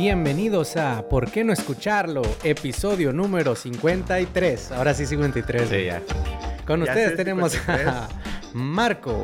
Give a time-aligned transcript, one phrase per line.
[0.00, 2.20] Bienvenidos a ¿Por qué no escucharlo?
[2.44, 4.72] Episodio número 53.
[4.72, 5.66] Ahora sí 53.
[5.70, 6.02] Sí, ya.
[6.66, 7.88] Con Ya ustedes sé, tenemos 53.
[7.88, 8.08] a
[8.52, 9.22] Marco,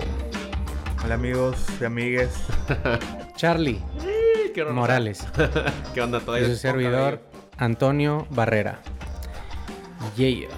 [1.05, 2.31] Hola amigos y amigues.
[3.37, 3.83] Charlie
[4.55, 4.73] ¿Qué onda?
[4.73, 5.27] Morales
[5.93, 6.17] ¿Qué onda?
[6.17, 7.21] y Todavía su servidor
[7.59, 8.79] Antonio Barrera.
[10.17, 10.49] Yeah.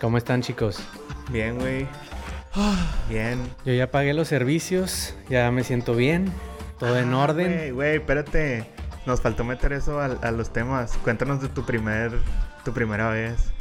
[0.00, 0.78] ¿Cómo están chicos?
[1.28, 1.86] Bien, güey.
[3.10, 3.40] Bien.
[3.66, 6.32] Yo ya pagué los servicios, ya me siento bien,
[6.78, 7.74] todo en Ah, orden.
[7.74, 8.64] Güey, espérate.
[9.06, 10.96] Nos faltó meter eso a, a los temas.
[11.04, 12.12] Cuéntanos de tu primer,
[12.64, 13.52] tu primera vez.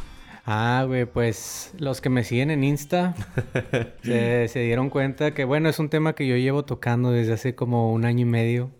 [0.46, 3.14] Ah, güey, pues los que me siguen en Insta
[4.04, 7.56] se, se dieron cuenta que, bueno, es un tema que yo llevo tocando desde hace
[7.56, 8.72] como un año y medio.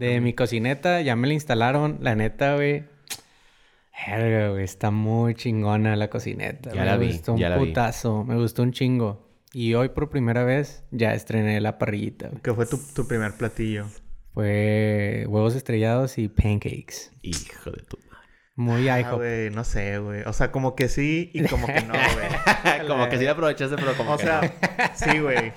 [0.00, 1.98] De mi cocineta, ya me la instalaron.
[2.00, 2.84] La neta, güey.
[4.06, 6.72] Verga, güey, está muy chingona la cocineta.
[6.72, 7.66] Ya me la vi, gustó ya un la vi.
[7.66, 9.25] putazo, me gustó un chingo.
[9.52, 12.42] Y hoy por primera vez ya estrené la parrillita, güey.
[12.42, 13.86] ¿Qué fue tu, tu primer platillo?
[14.34, 17.10] Fue huevos estrellados y pancakes.
[17.22, 18.06] Hijo de tu madre.
[18.56, 20.22] Muy Ah, güey, no sé, güey.
[20.26, 21.92] O sea, como que sí y como que no,
[22.74, 22.86] güey.
[22.86, 25.12] como que sí la aprovechaste, pero como O que sea, no.
[25.12, 25.52] sí, güey.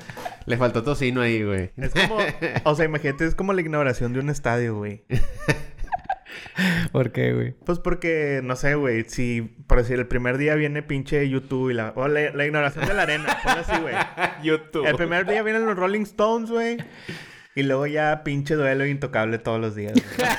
[0.45, 1.71] Le faltó tocino ahí, güey.
[1.77, 2.17] Es como,
[2.63, 5.03] o sea, imagínate, es como la inauguración de un estadio, güey.
[6.91, 7.53] ¿Por qué, güey?
[7.65, 11.73] Pues porque, no sé, güey, si, por decir, el primer día viene pinche YouTube y
[11.73, 11.93] la...
[11.95, 13.95] O la, la inauguración de la arena, ponlo así, güey.
[14.43, 14.85] YouTube.
[14.85, 16.77] El primer día vienen los Rolling Stones, güey.
[17.55, 19.93] Y luego ya pinche duelo intocable todos los días.
[19.93, 20.29] güey.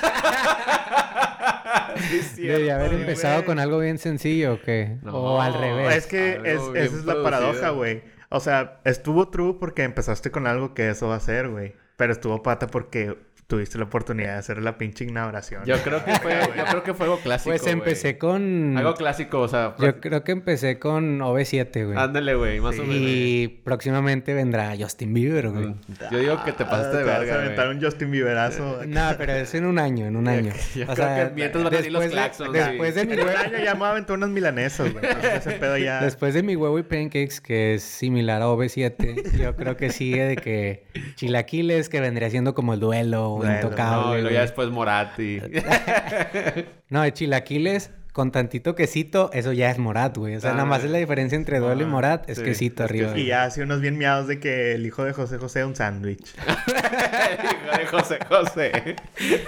[2.37, 3.01] Debía haber güey.
[3.03, 4.98] empezado con algo bien sencillo, ¿o qué?
[5.03, 5.97] No, o al revés.
[5.97, 8.03] es que es, esa es la paradoja, güey.
[8.31, 11.75] O sea, estuvo true porque empezaste con algo que eso va a ser, güey.
[11.97, 13.19] Pero estuvo pata porque
[13.51, 15.65] tuviste la oportunidad de hacer la pinche inauguración.
[15.67, 18.19] Yo creo que fue, yo creo que fue algo clásico, Pues empecé güey.
[18.19, 18.79] con...
[18.79, 19.75] Algo clásico, o sea...
[19.79, 21.98] Yo creo que empecé con OV7, güey.
[21.98, 22.97] Ándale, güey, más o menos.
[22.97, 25.75] Y próximamente vendrá Justin Bieber, güey.
[26.11, 27.47] Yo digo que te pasaste de Ah, Te vas verga, a güey.
[27.47, 28.81] aventar un Justin Bieberazo.
[28.87, 30.53] No, pero es en un año, en un año.
[30.75, 33.05] Yo O creo sea, que mientras van a salir los después de- claxons, Después de
[33.06, 33.39] mi En un huevo...
[33.39, 35.05] año ya me voy a aventar unas milanesas, güey.
[35.37, 36.00] Ese pedo ya...
[36.00, 40.25] Después de mi huevo y pancakes, que es similar a OV7, yo creo que sigue
[40.25, 40.84] de que
[41.16, 44.06] chilaquiles, que vendría siendo como el duelo, o Duelo, intocable.
[44.06, 45.41] No, y luego ya después Moratti.
[46.89, 50.36] No, de chilaquiles con tantito quesito, eso ya es morat, güey.
[50.36, 52.84] O sea, Ah, nada más es la diferencia entre duelo y morat, es sí, quesito
[52.84, 53.16] es arriba.
[53.16, 56.34] Y ya hace unos bien miados de que el hijo de José José un sándwich.
[57.82, 58.97] Hijo de José José.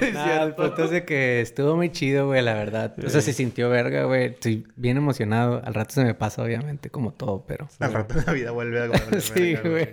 [0.12, 2.94] Nah, el punto es de que estuvo muy chido, güey, la verdad.
[3.04, 4.26] O sea, se sintió verga, güey.
[4.26, 5.60] Estoy bien emocionado.
[5.64, 7.68] Al rato se me pasa, obviamente, como todo, pero...
[7.78, 8.90] Al rato la vida vuelve a
[9.20, 9.88] Sí, güey.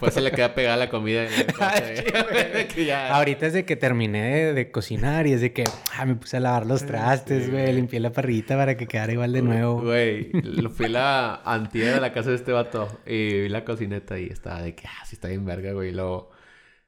[0.00, 1.24] Pues se le queda pegada la comida.
[1.24, 2.04] en el coche,
[2.52, 2.68] güey.
[2.68, 3.14] que ya...
[3.14, 5.64] Ahorita es de que terminé de, de cocinar y es de que
[5.96, 7.72] ah, me puse a lavar los trastes, güey.
[7.72, 9.80] Limpié la parrillita para que quedara igual de nuevo.
[9.82, 14.18] Güey, lo fui la antier de la casa de este vato y vi la cocineta
[14.18, 15.90] y estaba de que, ah, sí está bien verga, güey.
[15.90, 16.30] Y luego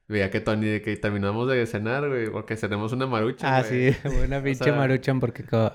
[0.07, 3.93] veía que Tony, de que terminamos de cenar, güey, porque cenamos una marucha, Ah, güey.
[3.93, 5.71] sí, una pinche sea, maruchan porque co-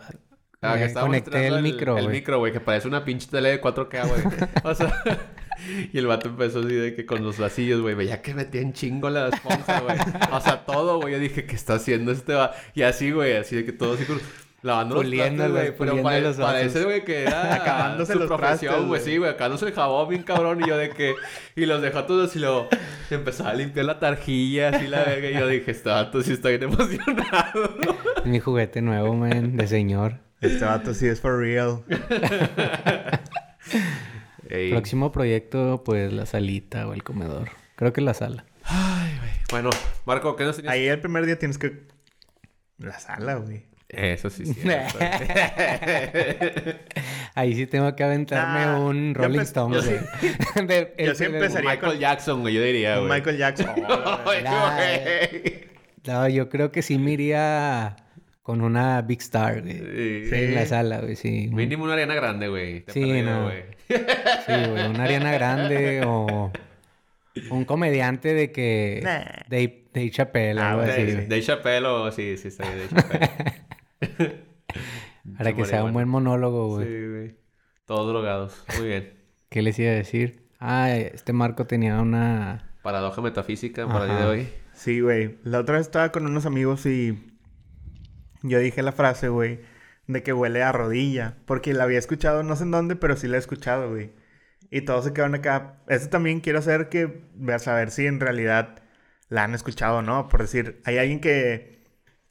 [0.62, 2.17] Ah, que estábamos conecté el micro, El güey.
[2.17, 4.23] micro, güey, que parece una pinche tele de 4K, güey.
[4.65, 5.03] O sea...
[5.93, 8.73] Y el vato empezó así de que con los vasillos, güey, veía que metía en
[8.75, 9.97] chingo la esponja, güey.
[10.33, 11.15] O sea, todo, güey.
[11.15, 12.53] Yo dije, ¿qué está haciendo este va?
[12.75, 14.05] Y así, güey, así de que todo así
[14.66, 15.78] Lavando los Puliéndolos, trastes, güey.
[15.78, 19.00] Pero puliendo pare- los parece, güey, que era Acabándose su los profesión, güey.
[19.00, 20.60] Sí, güey, acabándose el jabón bien cabrón.
[20.65, 21.15] Y yo de que...
[21.54, 22.69] Y los dejó todos y luego...
[23.10, 25.31] Empezaba a limpiar la tarjilla, así la verga.
[25.31, 27.76] Y yo dije, este vato sí está bien emocionado.
[28.25, 30.19] Mi juguete nuevo, man, de señor.
[30.41, 31.84] Este vato sí es for real.
[34.49, 34.71] Ey.
[34.71, 37.50] Próximo proyecto, pues la salita o el comedor.
[37.76, 38.44] Creo que la sala.
[38.65, 39.31] Ay, güey.
[39.50, 39.71] Bueno,
[40.05, 40.72] Marco, ¿qué nos tenías?
[40.75, 41.87] Ahí el primer día tienes que...
[42.78, 43.65] La sala, güey.
[43.89, 44.55] Eso sí, sí.
[47.35, 49.83] Ahí sí tengo que aventarme un Rolling Stone, yo.
[50.67, 53.21] De- yo el- sí el- empezaría Michael Jackson, güey, yo diría, Un güey.
[53.21, 53.69] Michael Jackson.
[54.25, 54.45] Güey.
[56.07, 57.97] No, yo creo que sí me iría
[58.43, 59.75] con una Big Star, güey.
[59.79, 60.27] Sí.
[60.31, 61.49] Sí, en la sala, güey, sí.
[61.53, 62.81] Mínimo una arena grande, güey.
[62.81, 63.43] De Sí, perdido, no.
[63.45, 63.63] güey.
[63.89, 66.50] Sí, güey, una Ariana Grande o
[67.50, 69.00] un comediante de que...
[69.03, 69.25] Nah.
[69.49, 71.03] Dave, Dave Chappelle, Ah, algo así.
[71.05, 72.11] De Chappelle o...
[72.11, 73.31] Sí, sí, está bien, de Chappelle.
[75.38, 76.87] Para que sea un buen monólogo, güey.
[76.87, 77.34] Sí, güey.
[77.84, 78.64] Todos drogados.
[78.78, 79.14] Muy bien.
[79.48, 80.48] ¿Qué les iba a decir?
[80.58, 82.72] Ah, este Marco tenía una...
[82.82, 84.48] Paradoja metafísica para el día de hoy.
[84.72, 85.38] Sí, güey.
[85.43, 87.19] La otra vez estaba con unos amigos y
[88.43, 89.60] yo dije la frase, güey,
[90.06, 91.37] de que huele a rodilla.
[91.46, 94.12] Porque la había escuchado, no sé en dónde, pero sí la he escuchado, güey.
[94.70, 95.82] Y todos se quedaron acá.
[95.88, 97.22] Eso también quiero hacer que,
[97.52, 98.82] a saber si en realidad
[99.28, 100.28] la han escuchado o no.
[100.28, 101.75] Por decir, hay alguien que,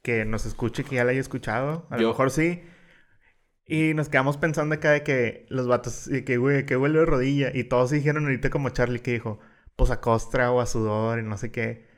[0.06, 1.88] que nos escuche que ya la haya escuchado.
[1.90, 2.02] A Yo.
[2.04, 2.62] lo mejor sí.
[3.66, 7.04] Y nos quedamos pensando acá de que los vatos, y que, güey, que huele a
[7.04, 7.50] rodilla.
[7.52, 9.40] Y todos dijeron ahorita como Charlie que dijo,
[9.74, 11.88] pues a costra o a sudor y no sé qué.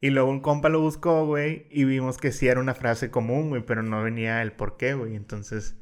[0.00, 3.48] Y luego un compa lo buscó, güey, y vimos que sí era una frase común,
[3.48, 5.16] güey, pero no venía el por qué, güey.
[5.16, 5.76] Entonces,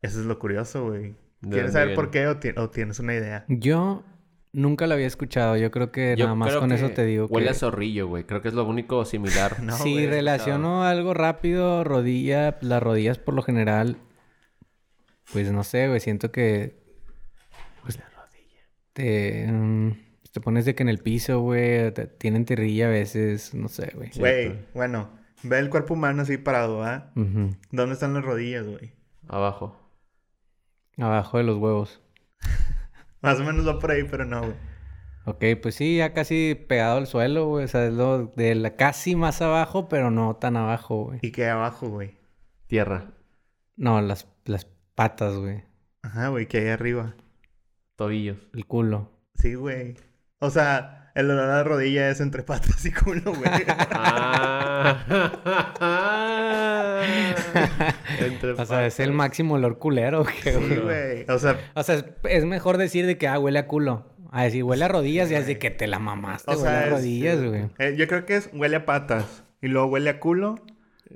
[0.00, 1.14] eso es lo curioso, güey.
[1.42, 3.44] ¿De ¿Quieres saber por qué o, ti- o tienes una idea?
[3.48, 4.04] Yo
[4.52, 5.56] nunca lo había escuchado.
[5.56, 7.50] Yo creo que Yo nada más con eso te digo Huele que...
[7.52, 8.24] a zorrillo, güey.
[8.24, 9.56] Creo que es lo único similar.
[9.62, 13.96] No, si güey, relaciono algo rápido, rodilla, las rodillas por lo general,
[15.32, 16.80] pues no sé, güey, siento que
[17.82, 17.98] pues,
[18.92, 19.90] te, mm,
[20.32, 23.92] te pones de que en el piso, güey, te- tienen tirrilla a veces, no sé,
[23.94, 24.10] güey.
[24.16, 25.10] Güey, bueno,
[25.42, 27.12] ve el cuerpo humano así parado, ¿ah?
[27.14, 28.92] ¿Dónde están las rodillas, güey?
[29.28, 29.76] Abajo.
[30.98, 32.00] Abajo de los huevos.
[33.22, 34.54] Más o menos va por ahí, pero no, güey.
[35.26, 38.76] Ok, pues sí, ya casi pegado al suelo, güey, o sea, es lo de la
[38.76, 41.18] casi más abajo, pero no tan abajo, güey.
[41.22, 42.18] ¿Y qué hay abajo, güey?
[42.66, 43.12] Tierra.
[43.76, 45.64] No, las, las patas, güey,
[46.02, 47.14] Ajá, güey, ¿qué hay arriba?
[47.96, 48.38] Tobillos.
[48.54, 49.10] el culo.
[49.34, 49.94] Sí, güey.
[50.38, 53.50] O sea, el olor a la rodilla es entre patas y culo, güey.
[53.92, 54.96] Ah.
[58.20, 60.34] Entre O sea, es el máximo olor culero, güey.
[60.42, 61.24] Sí, güey.
[61.28, 64.06] O sea, O sea, es, es mejor decir de que, ah, huele a culo.
[64.32, 66.78] A decir, huele a rodillas, ya es de que te la mamaste, o huele sea,
[66.80, 67.66] a es- rodillas, güey.
[67.78, 69.42] eh, yo creo que es huele a patas.
[69.60, 70.56] Y luego huele a culo.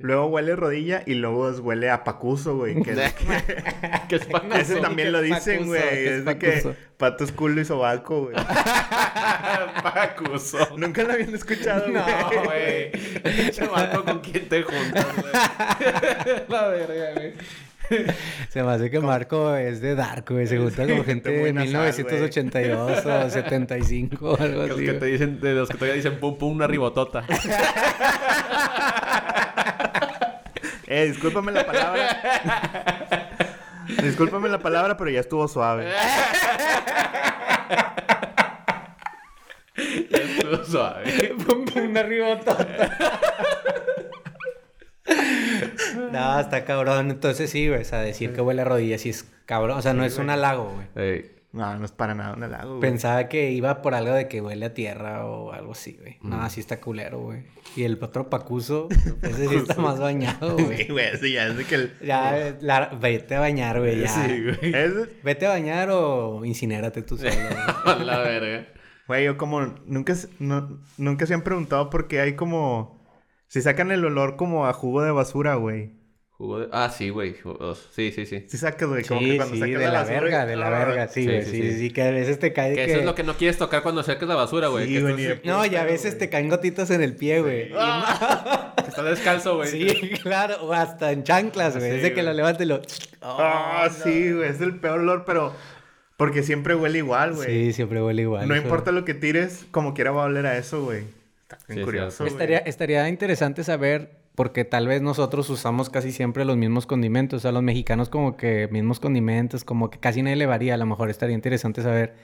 [0.00, 1.02] Luego huele rodilla.
[1.06, 2.82] Y luego huele a pacuso, güey.
[2.82, 3.14] Que es-
[4.08, 4.54] ¿Qué es pacuso?
[4.56, 5.80] ese también ¿Qué lo dicen, güey.
[5.80, 8.34] ¿Qué es Es de que patos, culo y sobaco, güey.
[9.82, 10.58] Pacuso.
[10.76, 11.94] Nunca lo habían escuchado, güey.
[11.94, 12.90] No, güey.
[13.22, 15.32] Pinche vato con quién te juntas, güey.
[16.48, 17.32] La verga, güey.
[18.48, 20.46] Se me hace que Marco es de Dark, güey.
[20.46, 24.86] Se junta con gente de nasal, 1982 o 75 o algo Los así.
[24.86, 27.24] que te dicen, de los que todavía dicen pum pum una ribotota.
[30.86, 32.08] Eh, discúlpame la palabra.
[34.02, 35.90] discúlpame la palabra, pero ya estuvo suave.
[39.76, 41.34] Estuvo suave.
[41.46, 42.66] Pum, pum, Una ribotota.
[46.12, 47.10] no, está cabrón.
[47.10, 47.80] Entonces sí, güey.
[47.80, 49.78] O sea, decir que huele a rodillas sí es cabrón.
[49.78, 50.86] O sea, no es un halago, güey.
[51.08, 52.80] Ey, No, no es para nada un halago, güey.
[52.80, 56.18] Pensaba que iba por algo de que huele a tierra o algo así, güey.
[56.20, 57.44] No, así está culero, güey.
[57.76, 58.88] Y el otro pacuso,
[59.22, 60.88] ese sí está más bañado, Sí, güey.
[60.88, 61.92] güey, ese ya es de que el...
[62.04, 64.08] Ya, la- vete a bañar, güey, ya.
[64.08, 64.74] Sí, güey.
[64.74, 64.92] Es,
[65.22, 67.56] Vete a bañar o incinérate tú solo, güey.
[68.00, 68.66] A la verga.
[69.06, 69.60] Güey, yo como...
[69.86, 73.00] Nunca, se- no- nunca se han preguntado por qué hay como...
[73.46, 75.92] Si sacan el olor como a jugo de basura, güey.
[76.36, 76.68] Jugo de...
[76.72, 77.36] Ah, sí, güey.
[77.92, 78.44] Sí, sí, sí.
[78.48, 80.66] Si sacas, güey, como Sí, que cuando sí, sacas de la basura, verga, de la
[80.66, 81.08] ah, verga.
[81.08, 81.78] Sí, Sí, güey, sí, sí, sí, sí.
[81.78, 82.90] sí, que a veces te cae Que que...
[82.90, 84.86] eso es lo que no quieres tocar cuando saques la basura, güey.
[84.88, 86.18] Sí, que güey, No, y a veces güey.
[86.18, 87.70] te caen gotitas en el pie, güey.
[87.76, 89.68] Ah, que estás descalzo, güey.
[89.70, 91.90] Sí, claro, o hasta en chanclas, güey.
[91.90, 92.82] Sí, es de que lo levantes y lo...
[93.22, 95.52] Ah, sí, güey, es el peor olor, pero...
[96.16, 97.48] Porque siempre huele igual, güey.
[97.48, 98.46] Sí, siempre huele igual.
[98.48, 98.62] no eso.
[98.62, 101.04] importa lo que tires, como quiera va a oler a eso, güey.
[101.42, 102.24] Está bien Sí, curioso.
[102.26, 107.38] Estaría, estaría interesante saber, porque tal vez nosotros usamos casi siempre los mismos condimentos.
[107.38, 110.74] O sea, los mexicanos como que mismos condimentos, como que casi nadie le varía.
[110.74, 112.14] A lo mejor estaría interesante saber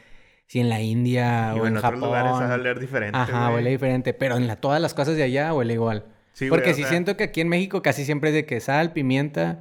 [0.46, 2.00] si en la India Y o en en otros Japón...
[2.08, 3.54] lugares va a oler diferente, Ajá, güey.
[3.56, 4.12] huele diferente.
[4.14, 6.04] Pero en la, todas las cosas de allá huele igual.
[6.32, 9.60] Sí, porque sea- siento que aquí en México casi siempre es de que sal, pimienta...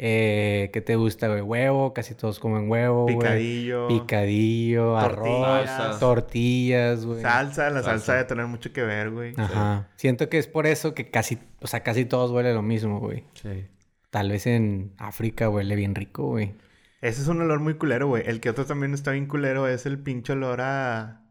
[0.00, 1.40] Eh, ¿Qué te gusta, güey?
[1.40, 3.16] Huevo, casi todos comen huevo, güey.
[3.18, 3.88] Picadillo.
[3.88, 5.98] Picadillo, arroz, Tortillas.
[5.98, 7.20] tortillas, güey.
[7.20, 8.12] Salsa, la salsa Salsa.
[8.12, 9.34] debe tener mucho que ver, güey.
[9.36, 9.88] Ajá.
[9.96, 13.24] Siento que es por eso que casi, o sea, casi todos huele lo mismo, güey.
[13.34, 13.66] Sí.
[14.10, 16.54] Tal vez en África huele bien rico, güey.
[17.00, 18.22] Ese es un olor muy culero, güey.
[18.26, 21.22] El que otro también está bien culero es el pinche olor a...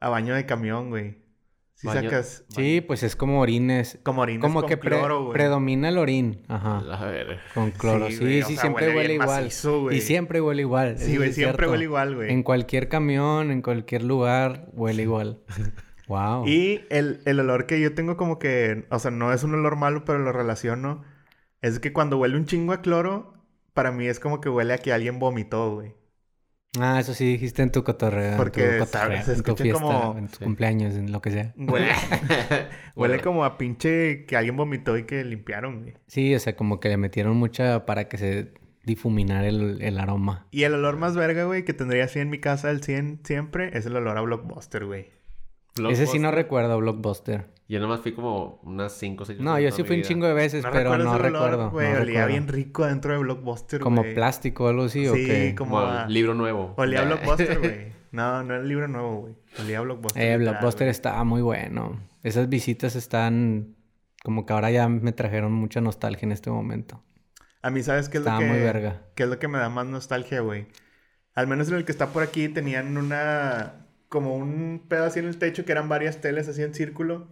[0.00, 1.16] A baño de camión, güey.
[1.80, 2.44] Si Baño- sacas...
[2.48, 4.00] Sí, pues es como orines.
[4.02, 5.32] Como orines Como con que pre- cloro, güey.
[5.32, 6.42] predomina el orín.
[6.48, 6.78] Ajá.
[6.78, 7.38] A ver.
[7.54, 8.08] Con cloro.
[8.08, 9.44] Sí, Sí, güey, sí, o sea, siempre huele igual.
[9.44, 10.98] macizo, y siempre huele igual.
[10.98, 11.70] Sí, güey, siempre cierto.
[11.70, 12.32] huele igual, güey.
[12.32, 15.40] En cualquier camión, en cualquier lugar, huele igual.
[16.08, 16.44] wow.
[16.48, 18.86] Y el, el olor que yo tengo como que...
[18.90, 21.04] O sea, no es un olor malo, pero lo relaciono.
[21.62, 23.34] Es que cuando huele un chingo a cloro...
[23.72, 25.92] Para mí es como que huele a que alguien vomitó, güey.
[26.78, 28.32] Ah, eso sí dijiste en tu cotorreo.
[28.32, 30.44] en Porque tu sabe- cotorreo, se en tu fiesta, como- en tu Sí.
[30.44, 31.54] cumpleaños, en lo que sea.
[31.56, 31.88] Huele,
[32.94, 35.94] huele como a pinche que alguien vomitó y que limpiaron, güey.
[36.06, 38.52] Sí, o sea, como que le metieron mucha para que se
[38.84, 40.46] difuminara el, el aroma.
[40.50, 43.70] Y el olor más verga, güey, que tendría así en mi casa el 100 siempre,
[43.76, 45.10] es el olor a Blockbuster, güey.
[45.90, 47.46] Ese sí no recuerdo, Blockbuster.
[47.68, 50.32] Yo nomás fui como unas 5 o 6 No, yo sí fui un chingo de
[50.32, 51.70] veces, ¿No pero no recuerdo.
[51.70, 52.26] Güey, no olía recuerdo.
[52.28, 55.54] bien rico dentro de Blockbuster, Como plástico o algo así, ¿o qué?
[55.56, 56.72] como Como a- libro nuevo.
[56.78, 57.98] Olía a Blockbuster, güey.
[58.10, 59.34] No, no era el libro nuevo, güey.
[59.60, 60.22] Olía a Blockbuster.
[60.22, 62.00] Eh, Blockbuster estaba muy bueno.
[62.22, 63.76] Esas visitas están...
[64.24, 67.04] Como que ahora ya me trajeron mucha nostalgia en este momento.
[67.60, 68.46] A mí, ¿sabes qué es lo Estaba que...
[68.46, 69.02] muy verga.
[69.14, 70.68] ¿Qué es lo que me da más nostalgia, güey?
[71.34, 73.86] Al menos en el que está por aquí tenían una...
[74.08, 77.28] Como un pedo así en el techo que eran varias teles así en círculo.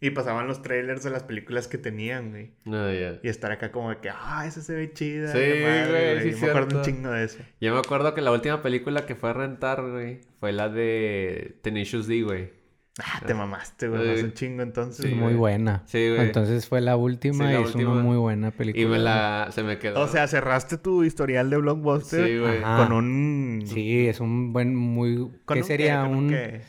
[0.00, 2.50] Y pasaban los trailers de las películas que tenían, güey.
[2.64, 3.20] No, ya.
[3.22, 5.28] Y estar acá como de que, ah, esa se ve chida.
[5.32, 6.76] Sí, madre, güey, sí, Yo me acuerdo cierto.
[6.78, 7.38] un chingo de eso.
[7.60, 11.58] Yo me acuerdo que la última película que fue a rentar, güey, fue la de
[11.62, 12.64] Tenacious D, güey.
[13.02, 14.02] Ah, te mamaste, güey.
[14.04, 14.10] Sí.
[14.10, 15.06] Hace un chingo entonces.
[15.06, 15.34] Sí, muy güey.
[15.36, 15.82] buena.
[15.86, 16.20] Sí, güey.
[16.20, 17.92] Entonces fue la última Sí, la y es última.
[17.92, 18.84] una muy buena película.
[18.84, 19.48] Y me la...
[19.50, 20.00] se me quedó.
[20.00, 22.58] O sea, cerraste tu historial de Blockbuster Sí, güey.
[22.62, 22.84] Ajá.
[22.84, 23.62] con un...
[23.66, 25.16] Sí, es un buen, muy...
[25.44, 26.28] ¿Con ¿Qué un sería un...?
[26.28, 26.60] qué?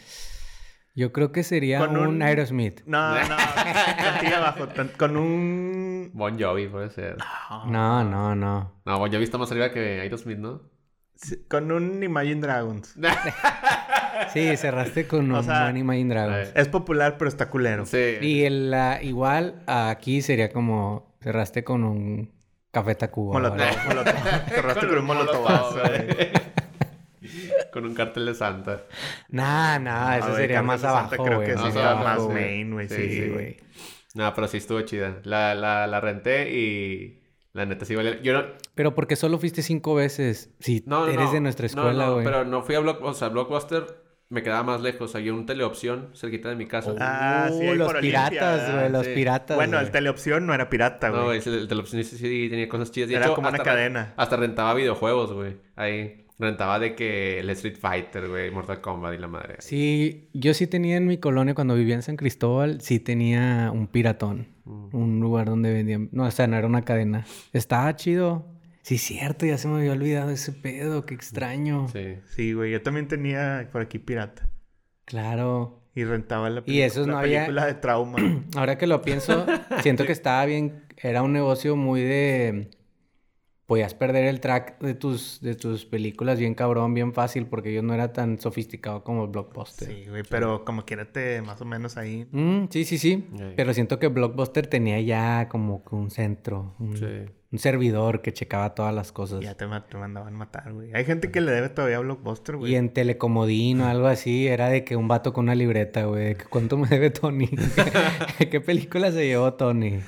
[0.96, 2.08] Yo creo que sería Con un...
[2.08, 2.82] un- Aerosmith.
[2.86, 3.36] No, no.
[3.98, 4.68] tantilla abajo.
[4.70, 6.12] tan- Con un...
[6.14, 7.18] Bon Jovi, puede ser.
[7.68, 8.72] No, no, no.
[8.86, 10.62] No, Bon Jovi está más arriba que Aerosmith, ¿no?
[11.16, 12.96] sí, Con un Imagine Dragons.
[14.34, 16.52] Sí, cerraste con O un sea, buen Imagine Dragons.
[16.56, 17.86] Es popular, pero está culero.
[17.86, 18.16] Sí.
[18.22, 21.14] Y el, la- igual aquí sería como...
[21.22, 22.32] Cerraste con un
[22.72, 23.34] Café Tacuba.
[23.34, 24.14] Molotov, molotov.
[24.48, 26.08] Cerraste con un molotovazo, güey.
[27.72, 28.84] Con un cartel de Santa.
[29.30, 31.48] Nah, nah, eso sería más abajo, Creo güey.
[31.50, 32.88] que sí, Más main, güey.
[32.90, 33.58] Sí, güey.
[34.14, 35.18] No, pero sí estuvo chida.
[35.24, 37.22] La, la, la renté y...
[37.54, 38.22] La neta sí valía...
[38.22, 38.46] Yo no...
[38.76, 40.54] Pero porque solo fuiste cinco veces.
[40.60, 41.32] Si No, no, eres no.
[41.34, 42.26] de nuestra No, escuela, no, güey.
[42.26, 43.02] pero no fui a Block...
[43.02, 43.86] O sea, Blockbuster
[44.28, 45.16] me quedaba más lejos.
[45.16, 46.94] Había un teleopción cerquita de mi casa.
[47.00, 49.14] Ah, sí, Uh, los piratas, güey, los Sí.
[49.14, 49.56] piratas.
[49.56, 51.40] Bueno, el teleopción no era pirata, No, güey.
[51.40, 53.08] güey, el, el teleopción sí, sí tenía cosas chidas.
[53.10, 54.14] De Era hecho, como una hasta re- cadena.
[54.18, 55.58] Hasta rentaba videojuegos, güey.
[55.78, 56.25] Ahí.
[56.38, 59.56] Rentaba de que el Street Fighter, güey, Mortal Kombat y la madre.
[59.60, 63.88] Sí, yo sí tenía en mi colonia, cuando vivía en San Cristóbal, sí tenía un
[63.88, 64.48] piratón.
[64.66, 64.90] Mm.
[64.96, 66.10] Un lugar donde vendían...
[66.12, 67.26] No, o sea, no era una cadena.
[67.54, 68.48] Estaba chido.
[68.82, 71.88] Sí, cierto, ya se me había olvidado ese pedo, qué extraño.
[71.88, 72.18] Sí.
[72.36, 72.72] Sí, güey.
[72.72, 74.48] Yo también tenía por aquí pirata.
[75.06, 75.82] Claro.
[75.96, 78.18] Y rentaba la, Y esos la no había- película de trauma.
[78.58, 79.46] Ahora que lo pienso,
[79.82, 80.84] siento que estaba bien...
[80.98, 82.70] Era un negocio muy de...
[83.66, 87.82] Podías perder el track de tus, de tus películas bien cabrón, bien fácil, porque yo
[87.82, 89.88] no era tan sofisticado como el Blockbuster.
[89.88, 90.22] sí, güey.
[90.30, 92.28] Pero como quiera te más o menos ahí.
[92.32, 93.28] Mm, sí, sí, sí.
[93.56, 97.06] Pero siento que Blockbuster tenía ya como que un centro, un, Sí.
[97.52, 99.40] un servidor que checaba todas las cosas.
[99.42, 100.94] Ya te, te mandaban matar, güey.
[100.94, 102.72] Hay gente que le debe todavía a Blockbuster, güey.
[102.74, 106.24] Y en Telecomodín o algo así, era de que un vato con una libreta, güey.
[106.26, 107.50] de que ¿Cuánto me debe Tony?
[108.52, 110.02] ¿Qué película se llevó Tony?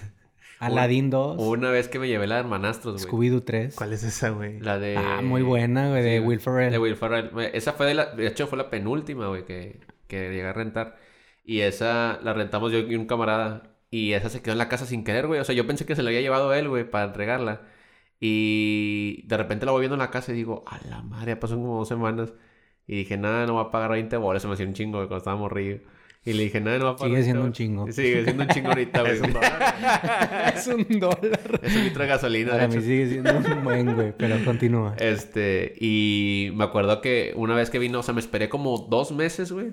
[0.60, 3.30] Aladdin 2, Una vez que me llevé la de Hermanastros, güey.
[3.32, 3.76] Scooby-Doo 3.
[3.76, 4.60] ¿Cuál es esa, güey?
[4.60, 4.98] La de...
[4.98, 6.72] Ah, muy buena, güey, de Sí, Will Ferrell.
[6.72, 7.30] De Will Ferrell.
[7.54, 8.08] Esa fue de la...
[8.16, 10.98] De hecho, fue la penúltima, güey, que, que llegué a rentar.
[11.44, 13.78] Y esa la rentamos yo y un camarada.
[13.92, 15.40] Y esa se quedó en la casa sin querer, güey.
[15.40, 17.62] O sea, yo pensé que se la había llevado él, güey, para entregarla.
[18.20, 21.40] Y de repente la voy viendo en la casa y digo, a la madre, ya
[21.40, 22.34] pasó como dos semanas.
[22.88, 24.42] Y dije, nada, no va a pagar 20 bolas.
[24.42, 25.80] Se me hacía un chingo, güey, cuando estaba morrido.
[26.28, 27.58] Y le dije, nada, no va a pagar Sigue 20 siendo un bolas".
[27.58, 27.92] chingo.
[27.92, 29.14] Sigue siendo un chingo ahorita, güey.
[29.14, 30.54] Es un dólar.
[30.56, 31.60] es un dólar.
[31.64, 32.76] Es un litro de gasolina, de Para hecho.
[32.78, 34.96] mí sigue siendo un buen, güey, pero continúa.
[35.00, 39.12] Este, y me acuerdo que una vez que vino, o sea, me esperé como dos
[39.12, 39.72] meses, güey.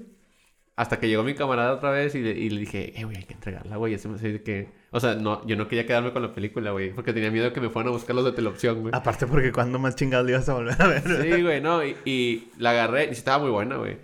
[0.77, 3.23] Hasta que llegó mi camarada otra vez y le, y le dije, eh, güey, hay
[3.25, 3.95] que entregarla, güey.
[3.95, 4.69] Ese me dice que...
[4.91, 6.93] O sea, no, yo no quería quedarme con la película, güey.
[6.93, 8.93] Porque tenía miedo que me fueran a buscar los de teleopción, güey.
[8.93, 11.03] Aparte porque cuando más chingados le ibas a volver a ver.
[11.03, 11.85] Sí, güey, no.
[11.85, 13.99] Y, y la agarré, y estaba muy buena, güey.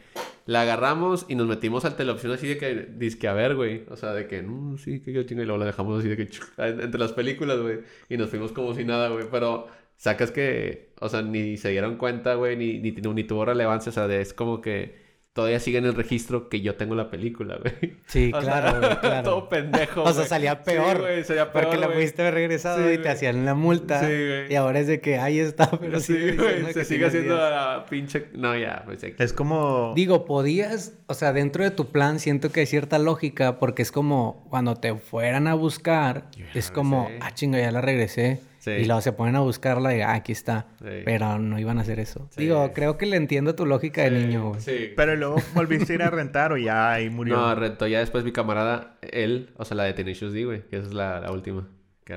[0.50, 3.84] La agarramos y nos metimos al teleopción así de que, disque a ver, güey.
[3.88, 5.42] O sea, de que, no, sí, que yo tengo.
[5.42, 6.28] Y luego la dejamos así de que,
[6.58, 7.80] entre las películas, güey.
[8.08, 9.26] Y nos fuimos como si nada, güey.
[9.30, 13.90] Pero sacas que, o sea, ni se dieron cuenta, güey, ni, ni, ni tuvo relevancia.
[13.90, 14.99] O sea, de- es como que
[15.32, 17.96] todavía sigue en el registro que yo tengo la película, güey.
[18.06, 19.22] Sí, O claro, sea, güey, claro.
[19.22, 20.96] todo pendejo, O sea, salía peor.
[20.96, 24.00] Sí, güey, salía peor, Porque la pudiste haber regresado Sí, y te hacían la multa.
[24.00, 24.52] Sí, güey.
[24.52, 27.36] Y ahora es de que ahí está, pero Sí, sigue güey, se que sigue haciendo
[27.36, 27.50] días.
[27.50, 28.26] la pinche...
[28.34, 29.14] No, ya, pues aquí.
[29.22, 29.92] Es como...
[29.94, 33.92] Digo, podías, o sea, dentro de tu plan siento que hay cierta lógica porque es
[33.92, 38.40] como cuando te fueran a buscar, es como, ah, chinga, ya la regresé.
[38.60, 38.70] Sí.
[38.70, 40.68] Y luego se ponen a buscarla y ah, aquí está.
[40.78, 41.02] Sí.
[41.04, 42.28] Pero no iban a hacer eso.
[42.30, 42.42] Sí.
[42.42, 44.60] Digo, creo que le entiendo tu lógica de niño, güey.
[44.60, 44.92] Sí.
[44.94, 47.36] Pero luego volviste a ir a rentar o ya ahí murió.
[47.36, 50.76] No, rentó ya después mi camarada, él, o sea, la de Tenacious D, güey, que
[50.76, 51.66] esa es la, la última.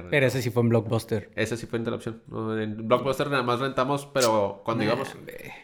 [0.10, 1.30] Pero ese sí fue en Blockbuster.
[1.36, 2.22] Esa sí fue entre la opción.
[2.28, 5.16] No, en Blockbuster nada más rentamos, pero cuando íbamos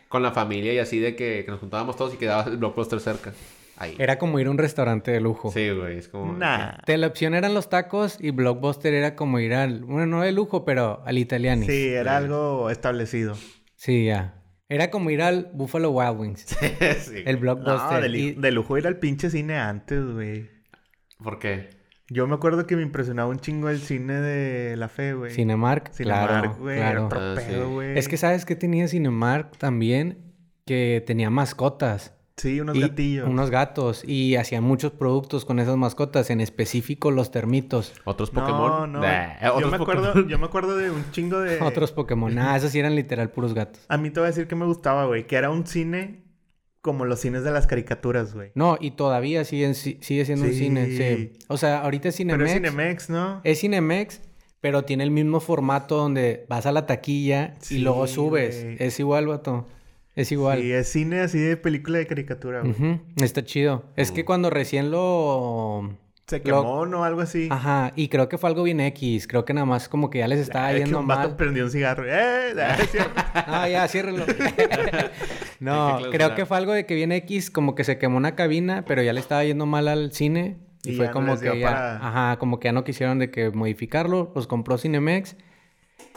[0.08, 3.00] con la familia y así de que, que nos juntábamos todos y quedaba el Blockbuster
[3.00, 3.34] cerca.
[3.80, 3.96] Ahí.
[3.98, 5.52] Era como ir a un restaurante de lujo.
[5.52, 6.34] Sí, güey, es como...
[6.34, 6.74] Nah.
[6.86, 10.32] De la opción eran los tacos y Blockbuster era como ir al, bueno, no de
[10.34, 11.66] lujo, pero al Italiani.
[11.66, 13.36] Sí, era algo establecido.
[13.76, 14.36] Sí, ya.
[14.68, 16.42] Era como ir al Buffalo Wild Wings.
[17.00, 17.24] sí.
[17.26, 18.02] El Blockbuster.
[18.02, 20.50] No, de, y- de lujo ir al pinche cine antes, güey.
[21.24, 21.70] ¿Por qué?
[22.12, 25.32] Yo me acuerdo que me impresionaba un chingo el cine de la fe, güey.
[25.32, 26.78] Cinemark, Cinemark, claro, güey.
[26.78, 27.06] claro.
[27.06, 27.56] Otro Ah, sí.
[27.56, 27.98] güey.
[27.98, 30.34] Es que sabes que tenía Cinemark también,
[30.66, 32.16] que tenía mascotas.
[32.40, 33.28] Sí, unos y gatillos.
[33.28, 34.04] Unos gatos.
[34.08, 37.94] Y hacían muchos productos con esas mascotas, en específico los termitos.
[38.06, 38.92] ¿Otros No, Pokémon?
[38.92, 39.02] no.
[39.02, 41.60] Nah, yo, ¿otros me acuerdo, yo me acuerdo de un chingo de...
[41.62, 42.38] Otros Pokémon.
[42.40, 43.82] Ah, esos sí eran literal puros gatos.
[43.90, 45.28] A mí te voy a decir que me gustaba, güey.
[45.28, 46.24] Que era un cine
[46.82, 48.52] como los cines de las caricaturas, güey.
[48.56, 51.34] No, y todavía sigue, sigue siendo un cine, sí.
[51.50, 52.38] O sea, ahorita es Cinemex.
[52.38, 53.42] Pero es Cinemex, ¿no?
[53.44, 54.22] Es Cinemex,
[54.62, 58.56] pero tiene el mismo formato donde vas a la taquilla y luego subes.
[58.80, 59.68] Es igual, vato.
[60.20, 60.60] Es igual.
[60.60, 63.00] Sí, es cine así de película de caricatura, güey.
[63.16, 63.86] Está chido.
[63.96, 64.26] Es que mm.
[64.26, 65.96] cuando recién lo...
[66.28, 67.06] Se quemó, ¿no?
[67.06, 67.48] Algo así.
[67.50, 67.94] Ajá.
[67.96, 69.28] Y creo que fue algo bien X.
[69.28, 71.72] Creo que nada más como que ya les estaba yendo que un vato prendió un
[71.72, 72.04] cigarro.
[72.06, 72.54] ¡Eh!
[73.34, 74.26] ah, ya, ciérrelo.
[75.62, 77.50] no, creo que fue algo de que viene X.
[77.50, 80.58] Como que se quemó una cabina, pero ya le estaba yendo mal al cine.
[80.84, 81.96] Y, fue como que ya...
[81.96, 84.34] Ajá, como que ya no quisieron de que modificarlo.
[84.36, 85.38] Los compró Cinemex.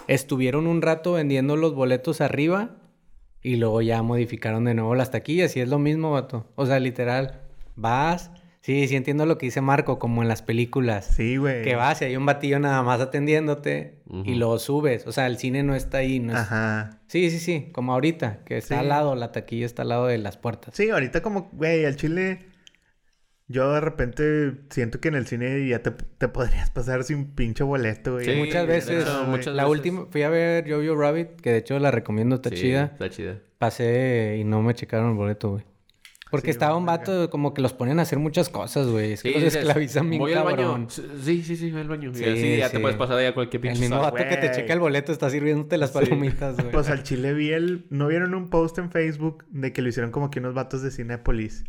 [0.09, 2.82] Estuvieron un rato vendiendo los boletos arriba.
[3.43, 6.47] Y luego ya modificaron de nuevo las taquillas y es lo mismo, vato.
[6.55, 7.41] O sea, literal,
[7.77, 8.31] vas.
[8.61, 11.05] Sí, sí entiendo lo que dice Marco, como en las películas.
[11.07, 11.63] Sí, güey.
[11.63, 15.05] Que vas y hay un batillo nada más atendiéndote y lo subes.
[15.09, 16.21] O sea, el cine no está ahí.
[16.21, 17.01] No Ajá.
[17.09, 17.71] Sí, sí, sí.
[17.73, 20.77] Como ahorita, que está al lado, la taquilla está al lado de las puertas.
[20.77, 22.51] Sí, ahorita como, güey, al chile
[23.52, 27.62] yo de repente siento que en el cine ya te, te podrías pasar sin pinche
[27.62, 28.25] boleto, güey.
[28.25, 29.06] Sí, muchas veces.
[29.47, 32.85] la última, fui a ver Jojo Rabbit, que de hecho la recomiendo, está chida.
[32.85, 33.38] Está chida.
[33.59, 35.64] Pasé y no me checaron el boleto, güey.
[36.32, 39.12] Porque estaba un vato como que los ponen a hacer muchas cosas, güey.
[39.12, 40.59] Es que los esclavizan bien voy cabrón.
[40.59, 40.88] Al baño.
[41.23, 42.11] Sí, sí, sí, voy al baño.
[42.14, 44.50] Sí, sí ya te puedes pasar ahí a cualquier pinche El mismo vato que te
[44.50, 46.73] checa el boleto está sirviéndote las palomitas, güey.
[46.73, 47.85] Pues al chile vi el...
[47.90, 50.90] ¿No vieron un post en Facebook de que lo hicieron como que unos vatos de
[50.90, 51.64] Cinépolis?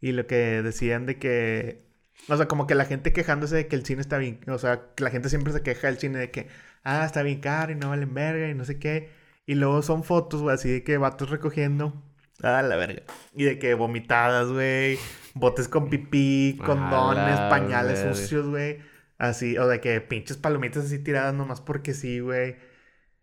[0.00, 1.88] Y lo que decían de que.
[2.28, 4.40] O sea, como que la gente quejándose de que el cine está bien.
[4.48, 6.48] O sea, que la gente siempre se queja del cine de que.
[6.84, 9.10] Ah, está bien caro y no valen verga y no sé qué.
[9.46, 12.02] Y luego son fotos, güey, así de que vatos recogiendo.
[12.42, 13.02] Ah, la verga.
[13.34, 14.98] Y de que vomitadas, güey.
[15.34, 18.78] Botes con pipí, condones, pañales sucios, güey.
[19.18, 22.56] Así, o de que pinches palomitas así tiradas nomás porque sí, güey.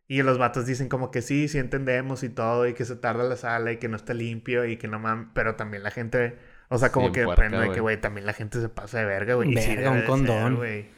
[0.08, 3.24] Y los vatos dicen como que sí, sí entendemos y todo, y que se tarda
[3.24, 5.30] la sala y que no está limpio y que no mames.
[5.34, 6.38] Pero también la gente
[6.70, 9.36] o sea, como que aprende de que, güey, también la gente se pasa de verga,
[9.36, 9.54] güey.
[9.54, 10.56] Verga, un condón.
[10.58, 10.90] güey.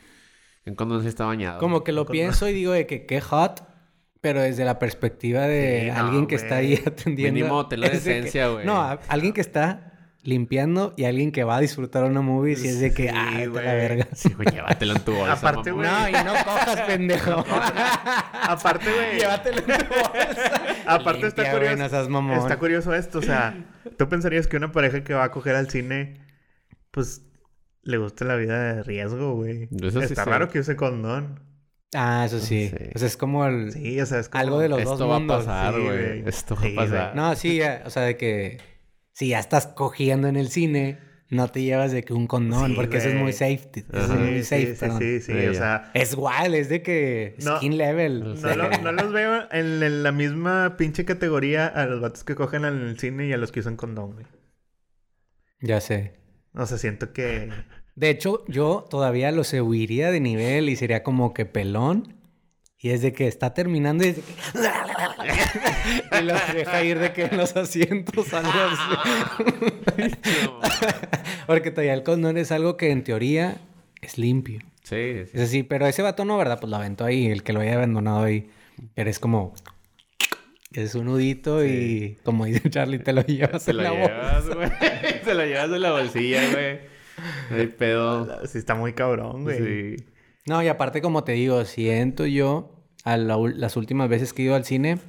[0.66, 1.60] Un condón sí está bañado.
[1.60, 3.64] Como que lo pienso y digo de que qué hot,
[4.22, 7.34] pero desde la perspectiva de alguien que está ahí atendiendo.
[7.34, 8.66] Mínimo te la decencia, güey.
[8.66, 9.89] No, alguien que está
[10.30, 13.74] limpiando y alguien que va a disfrutar una movie si es de que, ah, la
[13.74, 14.08] verga.
[14.14, 15.34] Sí, güey, llévatelo en tu bolsa.
[15.34, 15.90] Aparte, güey.
[15.90, 17.44] No, y no cojas, pendejo.
[18.44, 19.20] Aparte, güey.
[19.20, 20.84] Llévatelo en tu bolsa.
[20.86, 22.38] Aparte está curioso.
[22.38, 23.56] está curioso esto, o sea,
[23.98, 26.22] tú pensarías que una pareja que va a coger al cine,
[26.92, 27.24] pues
[27.84, 29.68] le gusta la vida de riesgo, güey.
[30.02, 31.42] Está raro que use condón.
[31.96, 32.72] Ah, eso sí.
[32.94, 33.72] O sea, es como el...
[33.72, 34.42] Sí, o sea, es como...
[34.42, 35.40] Algo de los dos mundos.
[35.40, 36.24] Esto va a pasar, güey.
[36.28, 37.16] Esto va a pasar.
[37.16, 38.60] No, sí, o sea, de que
[39.20, 40.98] si ya estás cogiendo en el cine,
[41.30, 43.84] no te llevas de que un condón, porque eso es muy safety.
[43.92, 45.92] es muy safe, sí, sí, sí, o sea...
[45.94, 48.38] Es igual, es de que skin level.
[48.82, 52.98] No, los veo en, la misma pinche categoría a los vatos que cogen en el
[52.98, 54.26] cine y a los que usan condón, güey.
[55.60, 56.14] Ya sé.
[56.54, 57.50] O sea, siento que...
[57.96, 62.16] De hecho, yo todavía lo subiría de nivel y sería como que pelón.
[62.82, 66.18] Y es de que está terminando y es de que...
[66.20, 70.16] y los deja ir de que en los asientos algo así.
[71.48, 73.58] Porque todavía el condón es algo que en teoría
[74.02, 74.60] es limpio.
[74.84, 75.32] Sí, sí.
[75.34, 76.58] Es así, pero ese vato no, ¿verdad?
[76.62, 78.50] Pues lo aventó ahí, el que lo haya abandonado ahí.
[78.96, 79.54] Eres como...
[80.72, 84.70] Es un nudito y como dice Charlie, te lo llevas en la llevas, güey.
[85.26, 86.80] Se lo llevas en la bolsilla, güey.
[87.60, 88.48] El pedo.
[88.48, 89.98] Sí, está muy cabrón, güey.
[89.98, 90.06] Sí.
[90.46, 94.56] No, y aparte, como te digo, siento yo, a las últimas veces que he ido
[94.56, 95.00] al cine,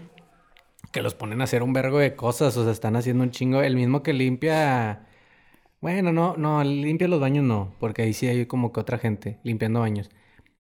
[0.92, 3.62] que los ponen a hacer un vergo de cosas, o sea, están haciendo un chingo.
[3.62, 5.06] El mismo que limpia.
[5.80, 9.38] Bueno, no, no, limpia los baños no, porque ahí sí hay como que otra gente
[9.44, 10.10] limpiando baños.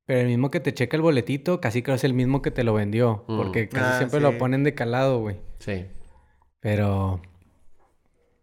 [0.06, 2.64] Pero el mismo que te checa el boletito, casi creo es el mismo que te
[2.64, 3.36] lo vendió, mm.
[3.36, 5.36] porque casi ah, siempre lo ponen de calado, güey.
[5.58, 5.86] Sí.
[6.60, 7.20] Pero.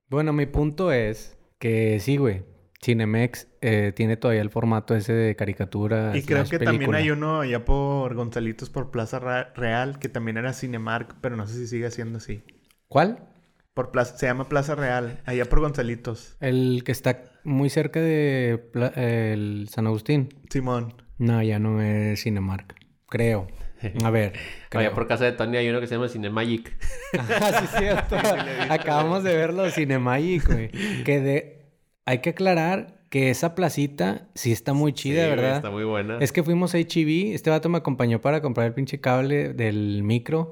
[0.09, 2.43] Bueno, mi punto es que sí, güey.
[2.83, 6.15] Cinemex eh, tiene todavía el formato ese de caricatura.
[6.15, 9.19] Y creo que también hay uno allá por Gonzalitos, por Plaza
[9.55, 12.43] Real, que también era Cinemark, pero no sé si sigue siendo así.
[12.87, 13.27] ¿Cuál?
[13.73, 16.37] Por Plaza, se llama Plaza Real, allá por Gonzalitos.
[16.39, 18.63] El que está muy cerca de
[18.95, 20.29] el San Agustín.
[20.49, 20.93] Simón.
[21.17, 22.75] No, ya no es Cinemark.
[23.07, 23.47] Creo.
[24.03, 24.33] A ver.
[24.71, 26.75] Allá por casa de Tony hay uno que se llama Cinemagic.
[27.19, 28.17] ah, sí, cierto.
[28.69, 30.71] Acabamos de verlo, Cinemagic, güey.
[31.03, 31.57] Que de
[32.08, 35.58] hay que aclarar que esa placita sí está muy chida, ¿verdad?
[35.58, 36.20] Está muy buena.
[36.20, 39.54] Es que fuimos a HB, e este vato me acompañó para comprar el pinche cable
[39.54, 40.50] del micro.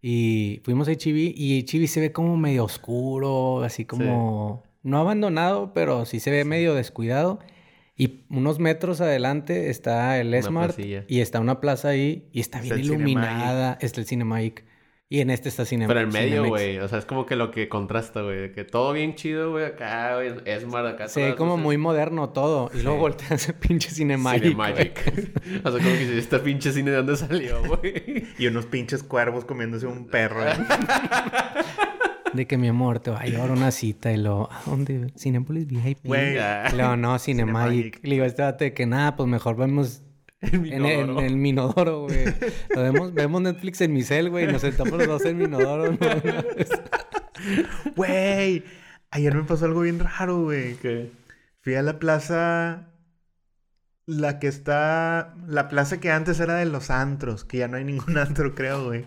[0.00, 4.62] Y fuimos a HB e y HB e se ve como medio oscuro, así como...
[4.82, 7.38] No abandonado, pero sí se ve medio descuidado.
[7.94, 12.78] Y unos metros adelante está el Smart y está una plaza ahí y está bien
[12.78, 13.76] iluminada.
[13.82, 14.64] Está el Cinemagic.
[15.10, 16.48] Y en este está cine Pero en medio, Cinemex.
[16.50, 16.78] güey.
[16.80, 18.40] O sea, es como que lo que contrasta, güey.
[18.40, 19.64] de Que todo bien chido, güey.
[19.64, 20.34] Acá, güey.
[20.44, 21.08] Es mar acá.
[21.08, 22.70] Se ve como muy moderno todo.
[22.74, 24.42] Y luego voltea ese pinche Cinemagic.
[24.42, 25.12] Cinemagic.
[25.64, 28.26] o sea, como que si este pinche cine de dónde salió, güey.
[28.38, 30.46] Y unos pinches cuervos comiéndose un perro.
[30.46, 30.52] ¿eh?
[32.34, 34.52] De que mi amor te va a llevar una cita y lo.
[34.52, 35.10] ¿A dónde?
[35.16, 36.04] Cinepolis VIP.
[36.04, 36.34] Güey.
[36.76, 37.20] No, Cinemagic.
[37.20, 38.00] Cinemagic.
[38.02, 40.02] Le digo, este de que nada, pues mejor vemos
[40.40, 41.18] El en el, minodoro.
[41.20, 42.24] en el Minodoro, güey.
[42.74, 44.48] Lo vemos, vemos Netflix en mi cel, güey.
[44.48, 45.92] y Nos sentamos los dos en Minodoro.
[45.92, 45.98] ¿no?
[47.96, 48.64] Güey.
[49.10, 50.74] Ayer me pasó algo bien raro, güey.
[50.76, 51.10] ¿Qué?
[51.60, 52.88] Fui a la plaza.
[54.06, 55.34] La que está.
[55.46, 57.44] La plaza que antes era de los antros.
[57.44, 59.04] Que ya no hay ningún antro, creo, güey.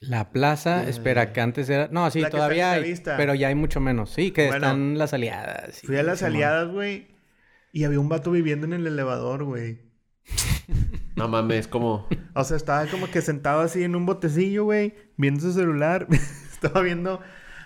[0.00, 1.88] La plaza, espera, que antes era.
[1.90, 2.84] No, sí, La todavía hay.
[2.84, 3.16] vista.
[3.16, 4.10] Pero ya hay mucho menos.
[4.10, 5.80] Sí, que Bueno, están las aliadas.
[5.84, 7.08] Fui a las aliadas, güey.
[7.72, 9.87] Y había un vato viviendo en el elevador, güey.
[11.16, 12.06] No mames, como...
[12.34, 14.94] O sea, estaba como que sentado así en un botecillo, güey.
[15.16, 16.06] Viendo su celular.
[16.52, 17.20] estaba viendo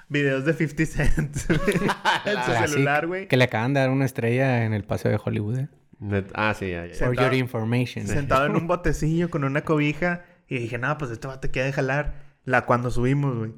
[0.08, 1.36] videos de 50 Cent.
[1.48, 3.28] en su celular, güey.
[3.28, 5.58] Que le acaban de dar una estrella en el paseo de Hollywood.
[5.58, 5.68] eh.
[6.00, 6.94] Net- Ah, sí, ya, ya.
[6.94, 8.06] For Sentado- your information.
[8.06, 10.24] Sentado en un botecillo con una cobija.
[10.48, 12.14] Y dije, no, pues este vato queda de jalar.
[12.44, 13.52] La cuando subimos, güey.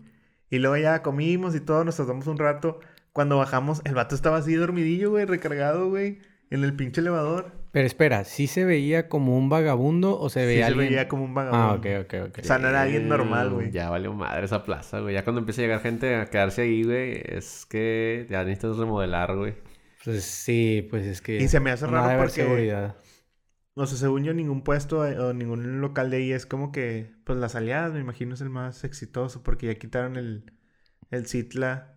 [0.51, 2.81] Y luego ya comimos y todo, nos tardamos un rato.
[3.13, 6.19] Cuando bajamos, el vato estaba así dormidillo, güey, recargado, güey.
[6.51, 7.53] En el pinche elevador.
[7.75, 10.89] Pero espera, ¿sí se veía como un vagabundo o se Sí, veía se alguien?
[10.91, 11.67] veía como un vagabundo.
[11.67, 12.39] Ah, ok, ok, ok.
[12.41, 13.71] O sea, no era alguien normal, güey.
[13.73, 15.13] Ya valió madre esa plaza, güey.
[15.15, 19.37] Ya cuando empieza a llegar gente a quedarse ahí, güey, es que ya necesitas remodelar,
[19.37, 19.55] güey.
[20.05, 21.37] Pues sí, pues es que...
[21.39, 22.97] Y se me hace no raro porque- seguridad.
[23.77, 27.11] O sea, según yo, ningún puesto eh, o ningún local de ahí es como que,
[27.25, 30.53] pues las aliadas, me imagino, es el más exitoso porque ya quitaron el,
[31.11, 31.94] el Citla,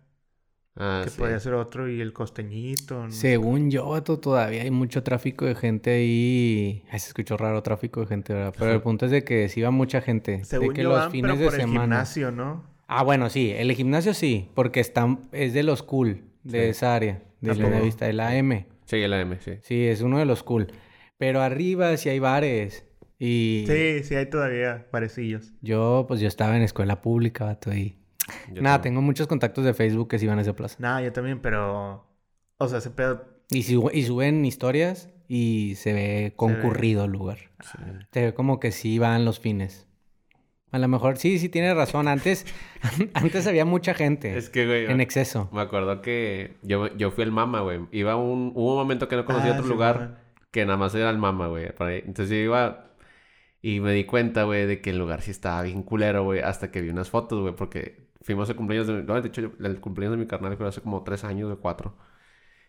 [0.80, 1.18] Ah, que sí.
[1.18, 3.04] podía ser otro, y el costeñito.
[3.06, 3.10] ¿no?
[3.10, 6.84] Según yo, vato, todavía hay mucho tráfico de gente ahí.
[6.90, 8.54] Ay, se escuchó raro tráfico de gente, ¿verdad?
[8.56, 10.44] Pero el punto es de que sí va mucha gente.
[10.44, 11.80] Según de que yo, los van, fines pero de por el semana.
[11.82, 12.64] gimnasio, ¿no?
[12.86, 16.68] Ah, bueno, sí, el gimnasio sí, porque están, es de los cool de Sí.
[16.70, 17.84] esa área, de ¿A la poco?
[17.84, 18.66] vista, de la M.
[18.86, 19.52] Sí, el AM, sí.
[19.62, 20.68] Sí, es uno de los cool.
[21.18, 22.86] Pero arriba sí hay bares.
[23.18, 25.52] Y Sí, sí hay todavía parecillos.
[25.60, 27.97] yo, pues yo estaba en escuela pública, vato, y...
[28.60, 30.76] Nada, tengo muchos contactos de Facebook que sí van a esa plaza.
[30.78, 32.06] Nada, yo también, pero...
[32.58, 33.24] O sea, ese pedo...
[33.50, 37.38] Y, su- y suben historias y se ve concurrido el lugar.
[37.62, 37.78] Sí.
[38.12, 39.86] Se ve como que sí van los fines.
[40.70, 42.08] A lo mejor sí, sí tiene razón.
[42.08, 42.44] Antes,
[43.14, 45.48] antes había mucha gente Es que, güey, en exceso.
[45.52, 47.80] me acuerdo que yo, yo fui el mama, güey.
[47.92, 48.52] Iba un...
[48.54, 50.18] Hubo un momento que no conocía Ah, otro sí, lugar
[50.50, 51.66] que nada más era el mama, güey.
[52.04, 52.84] Entonces yo iba...
[53.60, 56.40] Y me di cuenta, güey, de que el lugar sí estaba bien culero, güey.
[56.40, 57.56] Hasta que vi unas fotos, güey.
[57.56, 59.02] Porque fuimos al cumpleaños de...
[59.02, 61.58] No, de hecho, yo- el cumpleaños de mi carnal fue hace como tres años o
[61.60, 61.96] cuatro.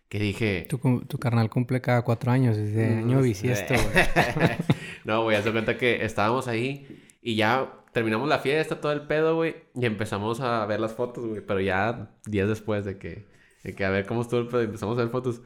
[0.08, 0.66] Que dije...
[0.70, 4.58] Tu, tu carnal cumple cada cuatro años, desde Mm, año bisiesto, güey.
[5.06, 9.36] no, güey, hace cuenta que estábamos ahí y ya terminamos la fiesta, todo el pedo,
[9.36, 13.28] güey, y empezamos a ver las fotos, güey, pero ya días después de que,
[13.64, 15.42] de que a ver cómo estuvo el pedo, empezamos a ver fotos,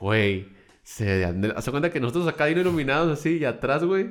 [0.00, 0.48] güey,
[0.82, 1.24] se
[1.56, 4.10] hace cuenta que nosotros acá iluminados así y atrás, güey.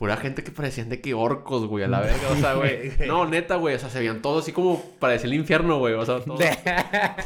[0.00, 2.30] Pura gente que parecían de que orcos, güey, a la verga.
[2.32, 2.90] O sea, güey.
[3.06, 3.74] No, neta, güey.
[3.74, 5.92] O sea, se veían todos así como parecía el infierno, güey.
[5.92, 6.40] O sea, todos.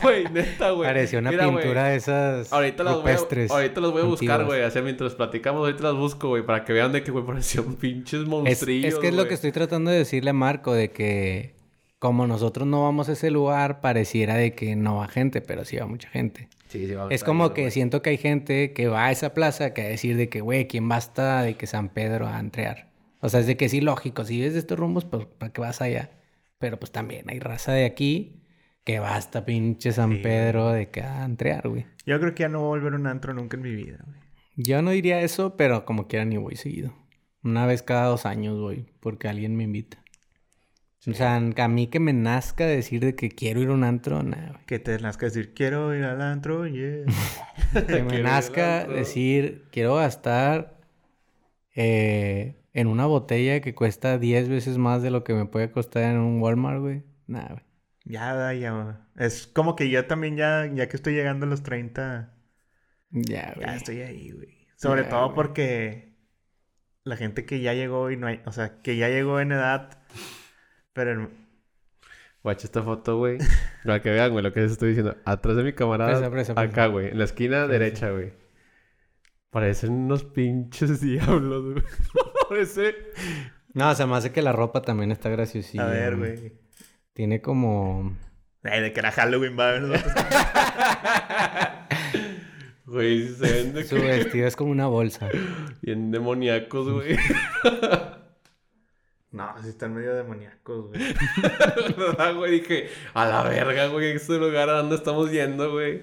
[0.02, 0.88] Güey, neta, güey.
[0.88, 4.04] Parecía una Mira, güey, pintura de esas Ahorita las, voy a, ahorita las voy a
[4.06, 4.46] buscar, antiguas.
[4.46, 4.62] güey.
[4.62, 6.44] Así mientras platicamos, ahorita las busco, güey.
[6.44, 9.34] Para que vean de que, güey, parecían pinches Es, monstrillos, es que es lo que
[9.34, 11.54] estoy tratando de decirle a Marco, de que
[12.00, 15.76] como nosotros no vamos a ese lugar, pareciera de que no va gente, pero sí
[15.76, 16.48] va mucha gente.
[16.74, 17.70] Sí, sí, Es como que güey.
[17.70, 20.66] siento que hay gente que va a esa plaza que a decir de que, güey,
[20.66, 22.90] ¿quién basta de que San Pedro a entrear?
[23.20, 25.60] O sea, es de que sí, lógico, si ves de estos rumbos, pues, ¿para qué
[25.60, 26.10] vas allá?
[26.58, 28.42] Pero pues también hay raza de aquí
[28.84, 30.18] que basta pinche San Sí.
[30.18, 31.86] Pedro de que a entrear, güey.
[32.06, 33.98] Yo creo que ya no voy a volver a un antro nunca en mi vida,
[34.04, 34.18] güey.
[34.56, 36.94] Yo no diría eso, pero como quiera ni voy seguido.
[37.42, 40.03] Una vez cada dos años voy, porque alguien me invita.
[41.06, 44.22] O sea, a mí que me nazca decir de que quiero ir a un antro,
[44.22, 44.64] nada, güey.
[44.66, 47.04] Que te nazca decir, quiero ir al antro, yeah.
[47.86, 50.80] Que me nazca decir, quiero gastar
[51.74, 56.04] eh, en una botella que cuesta 10 veces más de lo que me puede costar
[56.04, 57.02] en un Walmart, güey.
[57.26, 57.62] Nada, güey.
[58.04, 58.94] ya, ya, güey.
[59.16, 62.34] Es como que yo también ya, ya que estoy llegando a los 30,
[63.10, 63.66] Ya, güey.
[63.66, 64.66] ya estoy ahí, güey.
[64.76, 65.34] Sobre Ya, todo güey.
[65.34, 66.14] porque
[67.04, 69.98] la gente que ya llegó y no hay, o sea, que ya llegó en edad,
[70.94, 71.30] pero
[72.44, 73.38] Guacha esta foto, güey.
[73.84, 75.16] Para que vean, güey, lo que les estoy diciendo.
[75.24, 76.10] Atrás de mi camarada.
[76.10, 76.70] Presa, presa, presa.
[76.70, 77.08] Acá, güey.
[77.08, 78.34] En la esquina derecha, güey.
[79.48, 81.84] Parecen unos pinches diablos, güey.
[82.48, 82.94] Parece...
[83.72, 85.86] No, se me hace que la ropa también está graciosilla.
[85.86, 86.52] a ver, güey.
[87.14, 88.16] Tiene como...
[88.62, 90.00] Ay, de que era Halloween, va a ver.
[92.86, 94.02] Güey, se ven de Su que...
[94.02, 95.28] vestido es como una bolsa.
[95.80, 97.16] Bien demoníacos, güey.
[99.34, 101.00] No, sí están medio demoníacos, güey.
[101.96, 102.60] ¿Verdad, güey?
[102.60, 106.02] Dije, a la verga, güey, este lugar a dónde estamos yendo, güey.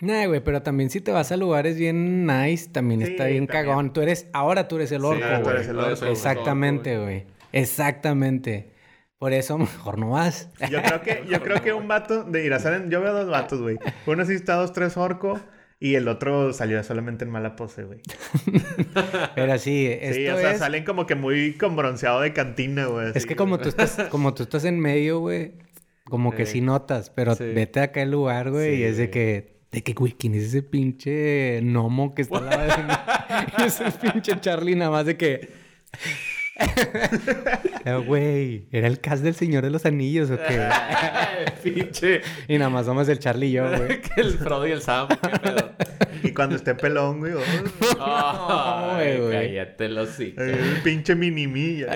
[0.00, 3.48] Nah, güey, pero también si te vas a lugares bien nice, también Sí, está bien
[3.48, 3.66] también.
[3.66, 3.92] cagón.
[3.92, 7.26] Tú eres, ahora tú eres el orco, ahora tú eres el orco, Exactamente, güey.
[7.50, 8.70] Exactamente.
[9.18, 10.50] Por eso mejor no vas.
[10.70, 13.28] Yo creo que, yo creo que un vato de ir a salen, yo veo dos
[13.28, 13.78] vatos, güey.
[14.06, 15.40] Uno sí está dos, tres orco
[15.84, 17.98] y el otro salió solamente en mala pose, güey.
[19.34, 20.58] Pero sí, esto Sí, o sea, es...
[20.60, 23.10] salen como que muy con bronceado de cantina, güey.
[23.10, 25.54] Es así, que como tú estás, como tú estás en medio, güey,
[26.04, 26.60] como que Sí.
[26.60, 27.44] notas, pero Sí.
[27.52, 30.62] vete acá al lugar, güey, y es de que, de que, güey, ¿quién es ese
[30.62, 32.92] pinche gnomo que está al lado de mí?
[33.66, 35.48] ese pinche Charlie nada más de que...
[37.84, 40.68] Eh, Güey, ¿era el cast del Señor de los Anillos o qué?
[41.62, 42.20] Pinche.
[42.48, 44.00] Y nada más somos el Charlie y yo, güey.
[44.16, 45.72] el Frodo y el Sam, qué pedo.
[46.22, 47.32] Y cuando esté pelón, güey.
[47.98, 49.30] oh, güey.
[49.32, 50.34] cállate los sí.
[50.36, 51.86] el pinche mini Eso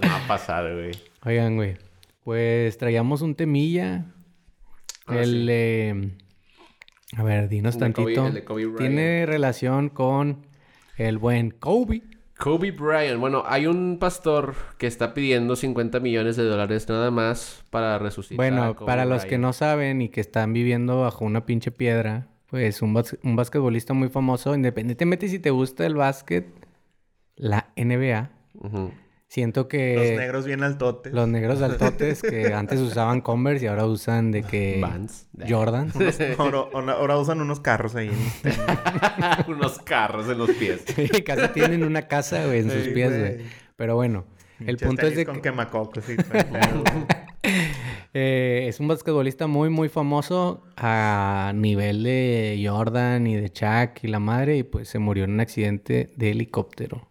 [0.00, 0.92] no va a pasar, güey.
[1.24, 1.76] Oigan, güey,
[2.24, 4.04] pues traíamos un temilla.
[5.06, 5.46] Ah, el, sí.
[5.50, 6.10] eh,
[7.16, 8.26] A ver, dinos El de Kobe- tantito.
[8.26, 8.78] el de Kobe Bryant.
[8.78, 10.46] Tiene relación con
[11.08, 12.02] el buen Kobe.
[12.38, 13.18] Kobe Bryant.
[13.20, 18.34] Bueno, hay un pastor que está pidiendo 50 millones de dólares nada más para resucitar.
[18.34, 21.70] a Bueno, Kobe para los que no saben y que están viviendo bajo una pinche
[21.70, 26.46] piedra, pues un, bas- un basquetbolista muy famoso, independientemente si te gusta el básquet,
[27.36, 28.92] la NBA, Ujú.
[29.30, 31.12] Siento que Los negros bien altotes.
[31.12, 35.28] los negros altotes que antes usaban Converse y ahora usan de que Vans.
[35.48, 35.92] Jordan.
[36.38, 38.10] Ahora, ahora- ahora usan unos carros ahí.
[39.48, 40.82] Unos carros en los pies.
[40.94, 43.36] Sí, casi tienen una casa, güey, en sus pies, güey.
[43.76, 44.24] Pero bueno,
[44.66, 46.04] el punto es de con que quemacocos
[48.12, 54.08] eh, es un basquetbolista muy, muy famoso a nivel de Jordan y de Shaq y
[54.08, 57.08] la madre, y pues se murió en un accidente de helicóptero.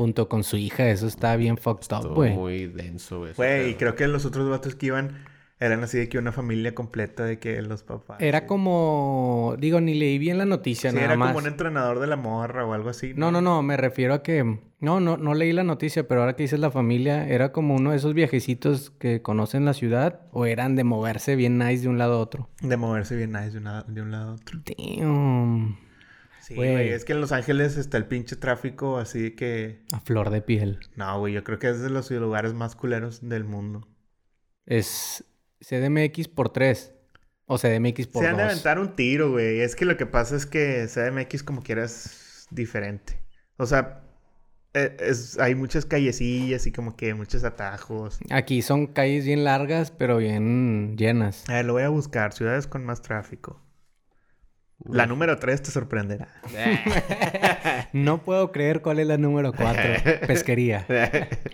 [0.00, 2.32] Junto con su hija, eso está bien fucked up, güey.
[2.34, 3.32] muy denso, güey.
[3.32, 5.18] ese Güey, creo que los otros vatos que iban
[5.58, 8.16] eran así de que una familia completa de que los papás.
[8.18, 8.46] Era sí.
[8.46, 11.28] como, digo, ni leí bien la noticia, Sí, nada era más.
[11.34, 13.12] como un entrenador de la morra o algo así.
[13.14, 14.58] No, no, no, me refiero a que...
[14.80, 17.90] No, no, no leí la noticia, pero ahora que dices la familia, ¿era como uno
[17.90, 20.22] de esos viajecitos que conocen la ciudad?
[20.32, 22.48] ¿O eran de moverse bien nice de un lado a otro?
[22.62, 24.58] De moverse bien nice de, una- de un lado a otro.
[24.64, 25.76] Damn.
[26.50, 26.88] Sí, Güey.
[26.90, 29.80] Es que en Los Ángeles está el pinche tráfico así que...
[29.92, 30.80] A flor de piel.
[30.96, 31.32] No, güey.
[31.32, 33.86] Yo creo que es de los lugares más culeros del mundo.
[34.66, 35.24] Es
[35.60, 36.92] CDMX por 3.
[37.46, 38.52] O CDMX por Se han de 2.
[38.52, 39.60] aventar un tiro, güey.
[39.60, 43.20] Es que lo que pasa es que CDMX como quiera es diferente.
[43.56, 44.02] O sea,
[44.74, 48.18] e- es, hay muchas callecillas y como que muchos atajos.
[48.30, 51.44] Aquí son calles bien largas, pero bien llenas.
[51.48, 52.32] A ver, lo voy a buscar.
[52.32, 53.60] Ciudades con más tráfico.
[54.88, 56.28] La número 3 te sorprenderá.
[57.92, 59.82] No puedo creer cuál es la número 4.
[60.26, 60.86] Pesquería.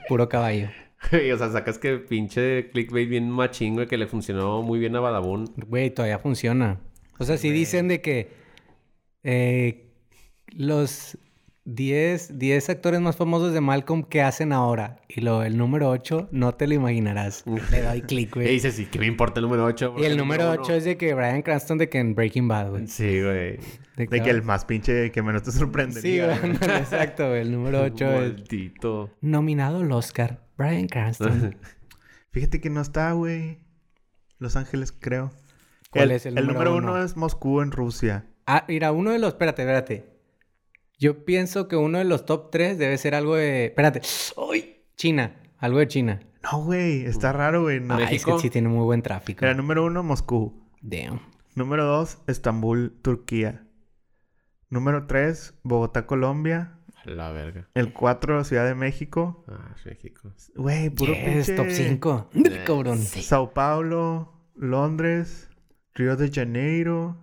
[0.08, 0.68] Puro caballo.
[1.12, 5.00] O sea, sacas que pinche clickbait bien machín, güey, que le funcionó muy bien a
[5.00, 5.52] Badabun.
[5.66, 6.80] Güey, todavía funciona.
[7.18, 8.30] O sea, si dicen de que
[9.22, 9.86] eh,
[10.48, 11.18] los
[11.68, 15.00] 10, 10 actores más famosos de Malcolm, ¿qué hacen ahora?
[15.08, 17.44] Y lo, el número 8, no te lo imaginarás.
[17.72, 18.48] Le doy clic, Y güey.
[18.48, 19.96] dices, sí, ¿qué me importa el número 8?
[19.98, 22.86] Y el número 8 es de que Brian Cranston de que en Breaking Bad, güey.
[22.86, 23.58] Sí, güey.
[23.96, 26.38] De De que el más pinche que menos te Sí, sorprendería.
[26.38, 27.40] güey, exacto, güey.
[27.40, 29.10] El número 8 es Maldito.
[29.20, 31.56] nominado al Oscar, Brian Cranston.
[32.30, 33.58] Fíjate que no está, güey.
[34.38, 35.32] Los Ángeles, creo.
[35.90, 36.92] ¿Cuál es el número número uno?
[36.92, 38.26] uno es Moscú en Rusia.
[38.46, 39.30] Ah, mira, uno de los...
[39.30, 40.15] Espérate, espérate.
[40.98, 43.66] Yo pienso que uno de los top 3 debe ser algo de...
[43.66, 44.00] Espérate.
[44.36, 44.76] ¡Uy!
[44.96, 45.36] China.
[45.58, 46.20] Algo de China.
[46.42, 47.80] No, güey, está raro, güey.
[47.80, 47.94] No.
[47.96, 49.44] Ay, es que sí tiene muy buen tráfico.
[49.44, 50.62] Era número uno, Moscú.
[50.80, 51.20] Damn.
[51.54, 53.66] Número dos, Estambul, Turquía.
[54.68, 56.78] Número tres, Bogotá, Colombia.
[57.04, 57.68] La verga.
[57.74, 59.44] El cuatro, Ciudad de México.
[59.48, 60.32] Ah, es México.
[60.54, 61.54] Güey, puro Yes, pinche...
[61.56, 62.30] top 5.
[62.66, 62.98] Cabrón.
[62.98, 65.48] Sao Paulo, Londres,
[65.94, 67.16] Río de Janeiro,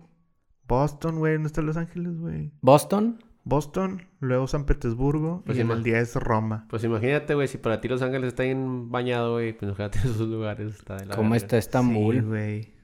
[0.66, 1.34] Boston, güey.
[1.34, 2.50] ¿Dónde están Los Ángeles, güey?
[2.60, 3.22] Boston.
[3.44, 6.66] Boston, luego San Petersburgo Pues y en el 10 Roma.
[6.70, 10.20] Pues imagínate, güey, si para ti Los Ángeles está bien bañado, güey, pues imagínate esos
[10.20, 10.74] lugares.
[10.74, 11.44] Está de la ¿Cómo verga.
[11.44, 12.16] está Estambul?
[12.16, 12.74] Sí, güey.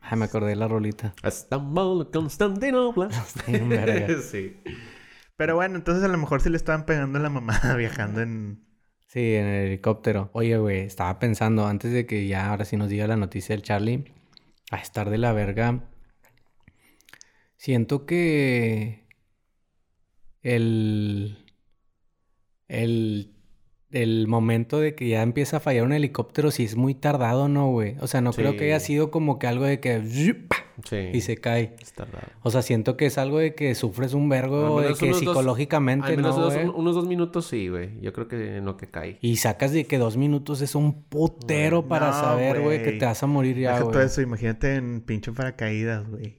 [0.00, 1.14] Ay, me acordé de la rolita.
[1.22, 3.08] Estambul, Constantinopla.
[4.22, 4.60] Sí.
[5.36, 8.64] Pero bueno, entonces a lo mejor sí le estaban pegando a la mamá viajando en...
[9.06, 10.30] Sí, en el helicóptero.
[10.32, 13.62] Oye, güey, estaba pensando antes de que ya ahora sí nos diga la noticia del
[13.62, 14.12] Charlie.
[14.70, 15.84] A estar de la verga.
[17.56, 19.01] Siento que
[20.42, 21.38] el.
[22.68, 23.28] El
[23.90, 27.70] el momento de que ya empieza a fallar un helicóptero sí es muy tardado, ¿no,
[27.70, 27.96] güey?
[28.00, 30.02] O sea, no creo que haya sido como que algo de que...
[30.84, 30.96] Sí.
[31.12, 31.76] Y se cae.
[31.78, 32.26] Es tardado.
[32.40, 36.06] O sea, siento que es algo de que sufres un vergo, de que dos- psicológicamente,
[36.06, 36.68] Al menos ¿no, dos- güey?
[36.68, 38.00] unos dos minutos sí, güey.
[38.00, 39.18] Yo creo que en lo que cae.
[39.20, 42.98] Y sacas de que dos minutos es un putero para No, saber, güey, que güey.
[42.98, 44.06] te vas a morir ya, Deja todo güey.
[44.06, 46.38] eso, imagínate en pinche paracaídas, güey.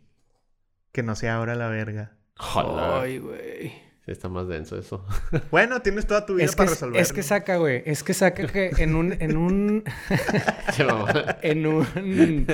[0.92, 2.18] Que no sea ahora la verga.
[2.38, 2.84] Joder.
[3.04, 3.83] Ay, güey.
[4.06, 5.06] Sí, está más denso eso.
[5.52, 7.02] Bueno, tienes toda tu vida Es que, para resolver.
[7.02, 7.84] es que saca, güey.
[7.86, 9.14] Es que saca que en un...
[9.20, 9.84] En un...
[11.42, 12.46] En un...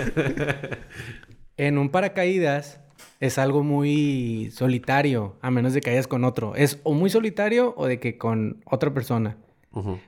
[1.58, 2.80] en un paracaídas
[3.20, 6.56] es algo muy solitario, a menos de que hayas con otro.
[6.56, 9.38] Es o muy solitario o de que con otra persona.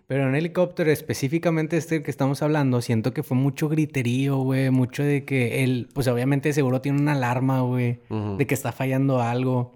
[0.08, 4.69] Pero en helicóptero, específicamente este que estamos hablando, siento que fue mucho griterío, güey.
[4.69, 7.99] Mucho de que él, pues obviamente seguro tiene una alarma, güey.
[8.38, 9.73] De que está fallando algo.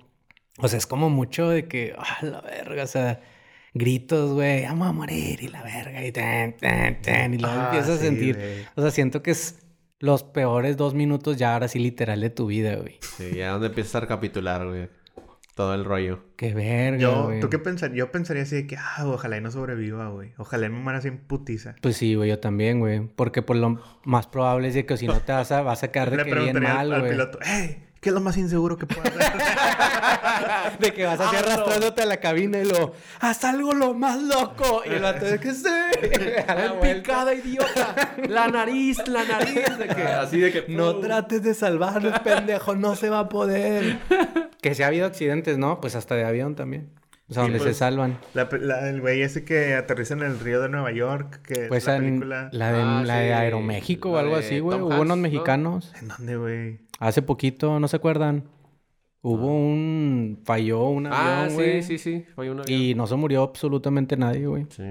[0.59, 3.19] O sea, es como mucho de que, ah, la verga, o sea,
[3.73, 7.65] gritos, güey, vamos a morir y la verga, y tan, tan, tan, y luego Ah,
[7.65, 8.65] empiezas a sentir.
[8.75, 9.59] O sea, siento que es
[9.99, 12.99] los peores dos minutos ya ahora sí literal de tu vida, güey.
[13.17, 14.89] Sí, ya donde empiezas a recapitular, güey.
[15.55, 16.19] Todo el rollo.
[16.35, 17.31] Qué verga, Yo.
[17.39, 17.97] ¿tú qué pensarías?
[17.97, 20.33] Yo pensaría así de que, ah, ojalá y no sobreviva, güey.
[20.37, 21.75] Ojalá y me muera sin putiza.
[21.81, 23.07] Pues sí, güey, yo también, güey.
[23.15, 25.91] Porque por lo más probable es de que si no te vas a, vas a
[25.91, 27.11] quedar de Le que bien al, mal, al güey.
[27.13, 29.19] piloto, hey, ¿qué es lo más inseguro que puedo hacer?
[30.79, 32.93] De que vas así arrastrándote a la cabina y lo...
[33.19, 34.83] ¡Haz algo lo más loco!
[34.85, 35.49] Y vato de que.
[36.47, 36.93] A la ¡En vuelta.
[37.01, 37.95] picada, idiota!
[38.29, 39.55] ¡La nariz, la nariz!
[39.79, 40.65] De que, así de que...
[40.71, 42.75] No trates de salvarnos, pendejo.
[42.75, 43.97] No se va a poder.
[44.61, 45.81] que si ha habido accidentes, ¿no?
[45.81, 46.91] Pues hasta de avión también.
[47.27, 48.19] O sea, Sí, donde pues, se salvan.
[48.35, 51.65] La pe- la- el güey ese que aterriza en el río de Nueva York, que
[51.69, 52.49] Pues es la en película...
[52.51, 53.33] la de, Ah, la de.
[53.33, 54.77] Aeroméxico o algo de así, güey.
[54.79, 55.15] Hubo unos ¿no?
[55.15, 55.91] mexicanos.
[55.99, 56.79] ¿En dónde, güey?
[56.99, 58.45] Hace poquito, ¿no se acuerdan?
[59.21, 60.39] Hubo un...
[60.45, 61.83] Falló un Ah, avión, sí, güey.
[61.83, 62.25] sí, sí.
[62.35, 64.65] Fue una Y no se murió absolutamente nadie, güey.
[64.69, 64.83] Sí.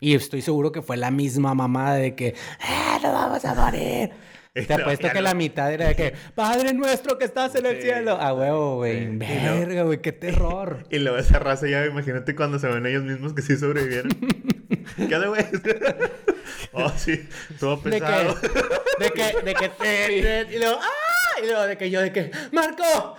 [0.00, 4.10] Y estoy seguro que fue la misma mamada de que, ¡ah, no vamos a morir!
[4.54, 5.22] Te apuesto que no.
[5.22, 8.12] la mitad era de que, Padre nuestro que estás en el cielo.
[8.12, 9.00] A huevo, güey.
[9.08, 9.16] Sí.
[9.16, 10.84] Verga, güey, qué terror.
[10.90, 14.10] Y luego esa raza ya, imagínate cuando se ven ellos mismos que sí sobrevivieron.
[14.96, 15.44] ¿Qué onda, güey?
[16.72, 17.28] oh, sí,
[17.58, 18.34] todo De que, pesado.
[19.00, 20.88] de que, de que te, te- y luego, ¡ah!
[21.42, 23.16] Y luego de que yo, de que, ¡Marco!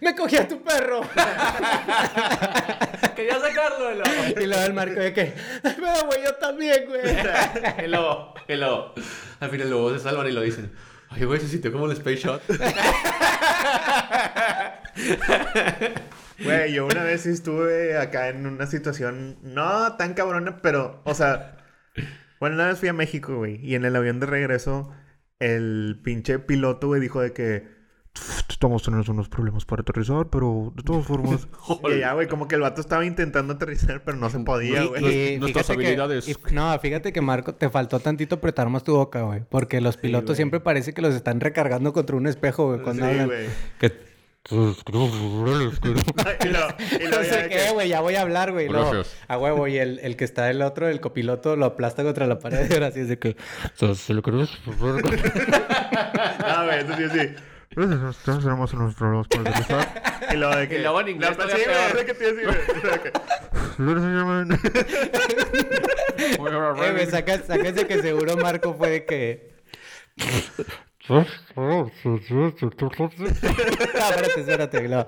[0.00, 1.00] ¡Me cogí a tu perro!
[3.16, 4.40] Quería sacarlo, y luego...
[4.40, 7.02] Y luego el Marco de que, pero güey, yo también, güey.
[7.84, 8.94] Y luego, y luego...
[9.40, 10.72] Al final luego se salvan y lo dicen.
[11.12, 12.42] Oye, güey, se sintió como el Space Shot.
[16.42, 21.58] Güey, yo una vez estuve acá en una situación no tan cabrona, pero, o sea,
[22.38, 24.90] bueno, una vez fui a México, güey, y en el avión de regreso,
[25.40, 27.80] el pinche piloto, güey, dijo de que
[28.48, 31.48] estamos teniendo unos problemas para aterrizar, pero de todas formas.
[31.94, 35.38] y ya, güey, como que el vato estaba intentando aterrizar, pero no se podía, güey.
[35.38, 36.28] nuestras que- habilidades.
[36.28, 39.42] y- no, fíjate que Marco, te faltó tantito apretar más tu boca, güey.
[39.48, 42.80] Porque los pilotos siempre parece que los están recargando contra un espejo, güey.
[42.82, 43.26] Cuando Sí, hablan.
[43.28, 43.46] güey.
[43.78, 44.09] Que...
[44.50, 48.68] y lo, y lo No sé qué, que- güey, ya voy a hablar, güey.
[48.68, 49.16] Gracias.
[49.28, 52.38] a huevo, y el, el que está el otro, el copiloto, lo aplasta contra la
[52.38, 53.36] pared y ahora así es de que...
[53.74, 54.50] ¿Se lo crees?
[56.42, 57.34] Ah, güey, eso sí, sí.
[58.24, 60.02] Tenemos unos problemas para aterrizar.
[60.32, 60.76] Y luego de que...
[60.76, 62.50] Y luego en inglés No, todavía sí, güey, que te a.
[66.82, 67.06] Eh,
[67.46, 69.50] sáquense que seguro Marco fue de que...
[73.20, 74.88] Espérate, espérate.
[74.88, 75.04] no.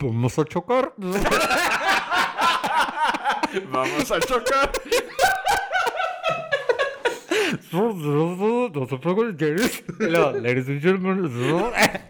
[0.00, 0.92] Vamos a chocar.
[3.70, 4.72] Vamos a chocar.
[7.72, 9.36] No se preocupen.
[10.00, 11.30] No, ladies and gentlemen.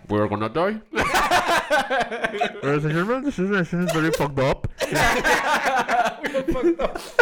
[0.09, 0.81] We're gonna die.
[2.63, 4.67] Ladies and gentlemen, this situation is very fucked up.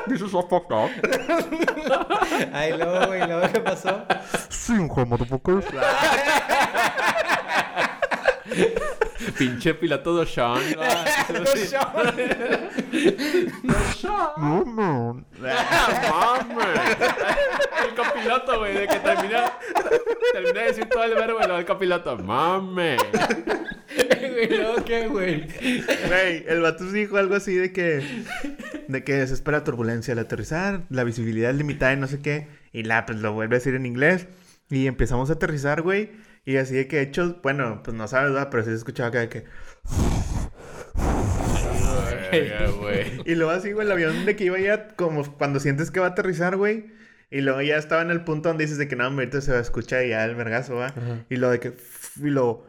[0.08, 0.90] This is so fucked up.
[2.52, 4.04] Ay, luego, güey, luego, ¿qué pasó?
[4.48, 5.66] Sí, un juego motherfuckers.
[9.38, 10.60] Pinche piloto de Sean.
[14.36, 15.24] No, no.
[17.82, 19.52] El copiloto, güey, de que termina.
[20.32, 22.16] Termina de decir todo el verbo y luego el copiloto.
[22.18, 23.00] ¡Mames!
[24.36, 25.46] Güey, luego, ¿qué, güey?
[26.08, 28.02] Güey, el vato dijo algo así de que...
[28.86, 32.46] De que se espera turbulencia al aterrizar, la visibilidad es limitada y no sé qué.
[32.70, 34.26] Y la, pues lo vuelve a decir en inglés.
[34.68, 36.10] Y empezamos a aterrizar, güey.
[36.44, 37.40] Y así de que hechos...
[37.40, 38.48] Bueno, pues no sabes, ¿verdad?
[38.50, 39.44] Pero sí se escuchaba acá de que...
[43.24, 46.08] Y luego así, güey, el avión de que iba ya como cuando sientes que va
[46.08, 46.92] a aterrizar, güey.
[47.30, 49.58] Y luego ya estaba en el punto donde dices de que no, ahorita se va
[49.58, 50.92] a escuchar ya el vergazo, va.
[51.30, 51.72] Y lo de que...
[52.22, 52.66] Y lo...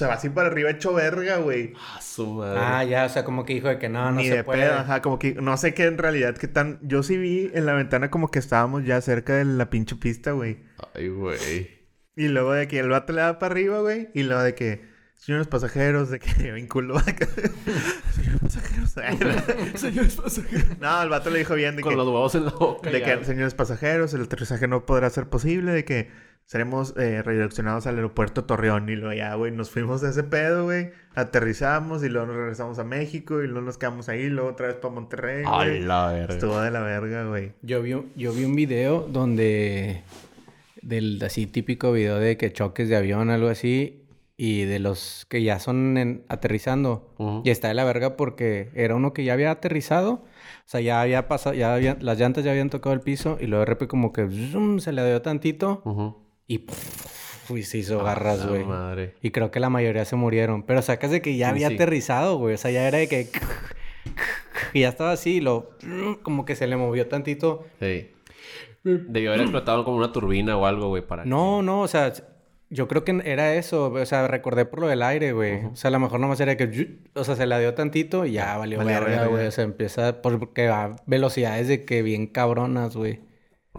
[0.00, 1.74] se va así para arriba hecho verga, güey.
[1.76, 2.58] Ah, su madre.
[2.60, 4.62] Ah, ya, o sea, como que dijo de que no, no Ni se de puede.
[4.62, 6.78] pedo, ajá, como que no sé qué en realidad qué tan.
[6.82, 10.32] Yo sí vi en la ventana como que estábamos ya cerca de la pinche pista,
[10.32, 10.58] güey.
[10.94, 11.80] Ay, güey.
[12.16, 14.08] Y luego de que el vato le da para arriba, güey.
[14.14, 14.84] Y luego de que,
[15.14, 17.26] señores pasajeros, de que vinculó acá.
[18.14, 19.34] señores pasajeros.
[19.80, 20.78] Señores pasajeros.
[20.80, 22.90] no, el vato le dijo bien de Con que, los huevos en la boca.
[22.90, 23.18] de ya.
[23.18, 26.10] que, señores pasajeros, el aterrizaje no podrá ser posible, de que
[26.50, 28.88] seremos eh, redireccionados al aeropuerto Torreón.
[28.88, 30.90] Y luego ya, güey, nos fuimos de ese pedo, güey.
[31.14, 34.74] Aterrizamos y luego nos regresamos a México y luego nos quedamos ahí, luego otra vez
[34.74, 35.80] para Monterrey, A güey.
[35.80, 36.34] la verga.
[36.34, 37.52] Estuvo de la verga, güey.
[37.62, 40.02] Yo vi, un- yo vi un video donde...
[40.82, 44.02] Del así típico video de que choques de avión, algo así.
[44.36, 47.14] Y de los que ya son en- aterrizando.
[47.18, 47.42] Ujú.
[47.44, 50.12] Y está de la verga porque era uno que ya había aterrizado.
[50.14, 50.24] O
[50.64, 53.38] sea, ya había pasado, ya había, las llantas ya habían tocado el piso.
[53.40, 55.82] Y luego de repente como que zoom, se le dio tantito.
[55.84, 56.16] Ujú.
[56.50, 56.64] Y,
[57.54, 58.64] y se hizo garras, Ah, güey.
[58.64, 59.14] madre.
[59.22, 60.64] Y creo que la mayoría se murieron.
[60.64, 61.74] Pero sacas de que ya había sí.
[61.74, 62.54] aterrizado, güey.
[62.54, 63.28] O sea, ya era de que...
[64.72, 65.70] Y ya estaba así y lo...
[66.22, 67.66] Como que se le movió tantito.
[67.78, 68.10] Sí.
[68.82, 71.24] Debió haber explotado como una turbina o algo, güey, para...
[71.24, 72.12] No, no, o sea...
[72.72, 73.92] Yo creo que era eso.
[73.92, 75.64] O sea, recordé por lo del aire, güey.
[75.66, 76.98] O sea, a lo mejor nomás era que...
[77.14, 79.26] O sea, se la dio tantito y ya valió verga, verga.
[79.26, 79.46] güey.
[79.46, 80.22] O sea, empieza...
[80.22, 83.20] Porque a velocidades de que bien cabronas, güey.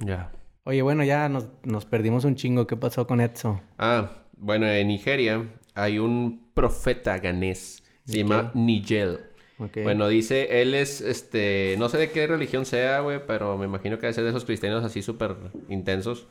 [0.06, 0.32] Ya.
[0.64, 2.68] Oye, bueno, ya nos, nos perdimos un chingo.
[2.68, 3.62] ¿Qué pasó con Edso?
[3.78, 7.84] Ah, bueno, en Nigeria hay un profeta ganés.
[8.06, 9.20] Se llama Nigel.
[9.84, 13.98] Bueno, dice, él es, este, no sé de qué religión sea, güey, pero me imagino
[13.98, 15.36] que debe ser de esos cristianos así súper
[15.70, 16.28] intensos.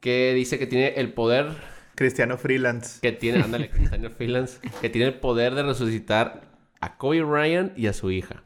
[0.00, 1.52] Que dice que tiene el poder,
[1.94, 3.00] Cristiano Freelance.
[3.00, 6.42] que tiene, ándale, Daniel Freelance, que tiene el poder de resucitar
[6.80, 8.42] a Kobe Ryan y a su hija.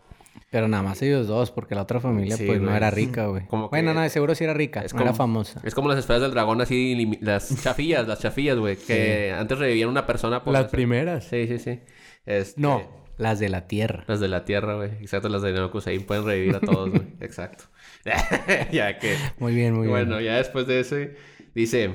[0.50, 3.46] Pero nada más ellos dos, porque la otra familia Sí, pues no era rica, güey.
[3.46, 5.60] Como Bueno, no, de seguro sí era rica, Es no era como- famosa.
[5.64, 9.88] Es como las esferas del dragón, así, las chafillas, las chafillas, güey, que antes revivían
[9.88, 10.52] una persona por...
[10.52, 11.24] Las primeras.
[11.24, 11.80] Sí, sí, sí.
[12.26, 12.82] Este, No,
[13.16, 14.02] las de la tierra.
[14.08, 14.90] Las de la Tierra, güey.
[15.00, 17.02] Exacto, las de Nanokusein pueden revivir a todos, güey.
[17.20, 17.64] Exacto.
[18.72, 19.14] ya que...
[19.38, 20.32] Muy bien, muy bueno, bien.
[20.32, 21.16] ya después de ese...
[21.54, 21.94] Dice...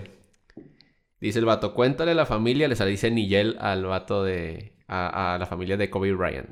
[1.20, 4.74] Dice el vato, cuéntale a la familia, les dice Nigel al vato de...
[4.88, 6.48] A, a la familia de Kobe Bryant.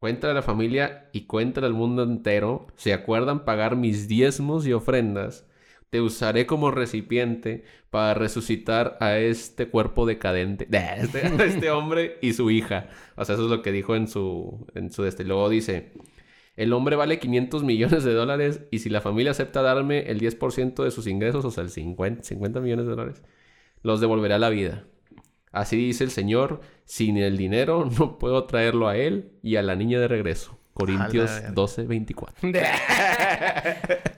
[0.00, 2.66] Cuéntale a la familia y cuéntale al mundo entero.
[2.76, 5.46] Si acuerdan pagar mis diezmos y ofrendas,
[5.90, 10.64] te usaré como recipiente para resucitar a este cuerpo decadente.
[10.70, 12.88] De este, a este hombre y su hija.
[13.16, 14.66] O sea, eso es lo que dijo en su...
[14.74, 15.22] En su este.
[15.24, 15.92] Luego dice...
[16.56, 20.82] El hombre vale 500 millones de dólares y si la familia acepta darme el 10%
[20.84, 23.22] de sus ingresos, o sea, el 50, 50 millones de dólares,
[23.82, 24.84] los devolverá a la vida.
[25.52, 29.76] Así dice el Señor, sin el dinero no puedo traerlo a él y a la
[29.76, 30.58] niña de regreso.
[30.74, 31.50] Corintios verga.
[31.52, 32.48] 12, 24.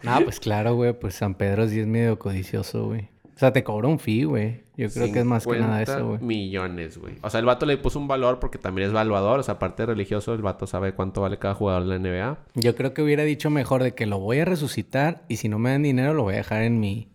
[0.02, 3.08] No, pues claro, güey, pues San Pedro sí es medio codicioso, güey.
[3.34, 4.64] O sea, te cobra un fee, güey.
[4.76, 6.20] Yo creo que es más que nada 50 eso, güey.
[6.20, 7.18] millones, güey.
[7.22, 9.40] O sea, el vato le puso un valor porque también es valuador.
[9.40, 12.38] O sea, aparte de religioso, el vato sabe cuánto vale cada jugador de la NBA.
[12.54, 15.58] Yo creo que hubiera dicho mejor de que lo voy a resucitar y si no
[15.58, 17.08] me dan dinero lo voy a dejar en mi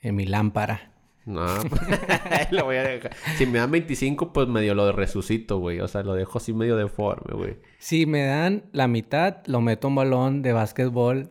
[0.00, 0.92] en mi lámpara.
[1.26, 1.44] No,
[2.52, 3.14] lo voy a dejar.
[3.36, 5.80] Si me dan 25, pues medio lo resucito, güey.
[5.80, 7.56] O sea, lo dejo así medio deforme, güey.
[7.78, 11.30] Si me dan la mitad, lo meto a un balón de básquetbol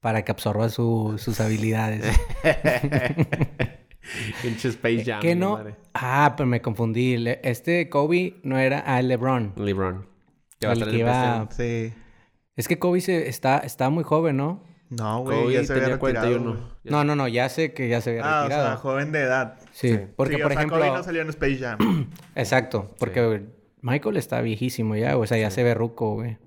[0.00, 2.04] para que absorba su- sus habilidades.
[4.42, 5.20] Pinche Space Jam.
[5.20, 5.52] ¿Qué no?
[5.52, 5.76] madre.
[5.94, 7.16] Ah, pero me confundí.
[7.16, 9.52] Le- Este Kobe no era a LeBron.
[9.56, 10.06] LeBron.
[10.58, 11.48] Que va a El que iba-.
[11.50, 11.92] Sí.
[12.56, 14.64] Es que Kobe se está, está muy joven, ¿no?
[14.90, 15.98] No, güey, Kobe ya se había retirado.
[16.00, 16.50] 41.
[16.52, 16.62] güey.
[16.84, 18.66] Ya No, no, no, ya sé que ya se había Ah, o retirado.
[18.68, 19.58] sea, joven de edad.
[19.72, 21.78] sí, porque Sí, por o sea, ejemplo, Kobe no salió en Space Jam.
[22.34, 23.46] exacto, porque
[23.82, 26.38] Michael está viejísimo ya, o sea, ya se ve ruco, güey.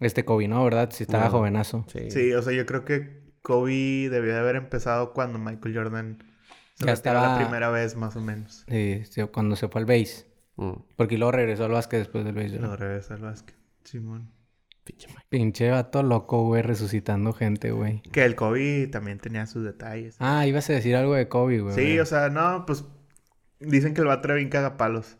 [0.00, 0.62] Este Kobe, ¿no?
[0.64, 0.90] ¿Verdad?
[0.92, 1.30] Sí estaba No.
[1.30, 1.84] jovenazo.
[1.88, 2.10] Sí.
[2.10, 6.18] sí, o sea, yo creo que Kobe debió de haber empezado cuando Michael Jordan
[6.76, 8.64] se Ya retiró estaba- la primera vez, más o menos.
[8.68, 10.26] Sí, sí, cuando se fue al base.
[10.56, 10.72] Mm.
[10.96, 12.58] Porque luego regresó al básquet después del base.
[12.58, 12.68] ¿no?
[12.68, 13.56] Lo regresa al básquet.
[13.84, 14.30] Simón.
[15.28, 18.02] Pinche vato loco, güey, resucitando gente, güey.
[18.12, 20.16] Que el Kobe también tenía sus detalles.
[20.18, 21.74] Ah, ibas a decir algo de Kobe, güey.
[21.74, 22.84] sí, o sea, no, pues
[23.60, 25.16] dicen que el vato era bien cagapalos.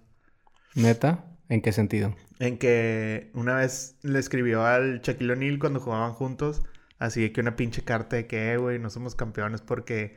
[0.75, 1.25] ¿Neta?
[1.49, 2.15] ¿En qué sentido?
[2.39, 6.63] En que una vez le escribió al Shaquille O'Neal cuando jugaban juntos,
[6.99, 10.17] así de que una pinche carta de que, "Eh, güey, no somos campeones porque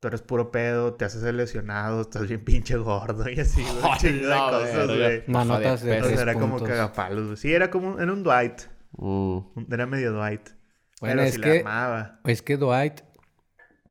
[0.00, 3.98] tú eres puro pedo, te haces el lesionado, estás bien pinche gordo y así, güey.
[3.98, 5.24] Chingo de cosas, güey.
[5.26, 5.94] No, Baja de notas de peso.
[5.96, 6.68] Entonces tres era como puntos.
[6.68, 7.36] cagapalos, güey.
[7.36, 8.60] Sí, era como, era un Dwight.
[8.96, 9.40] Mm.
[9.72, 10.48] Era medio Dwight.
[11.00, 12.20] Bueno, pero es sí que- la amaba.
[12.24, 13.00] Es que Dwight...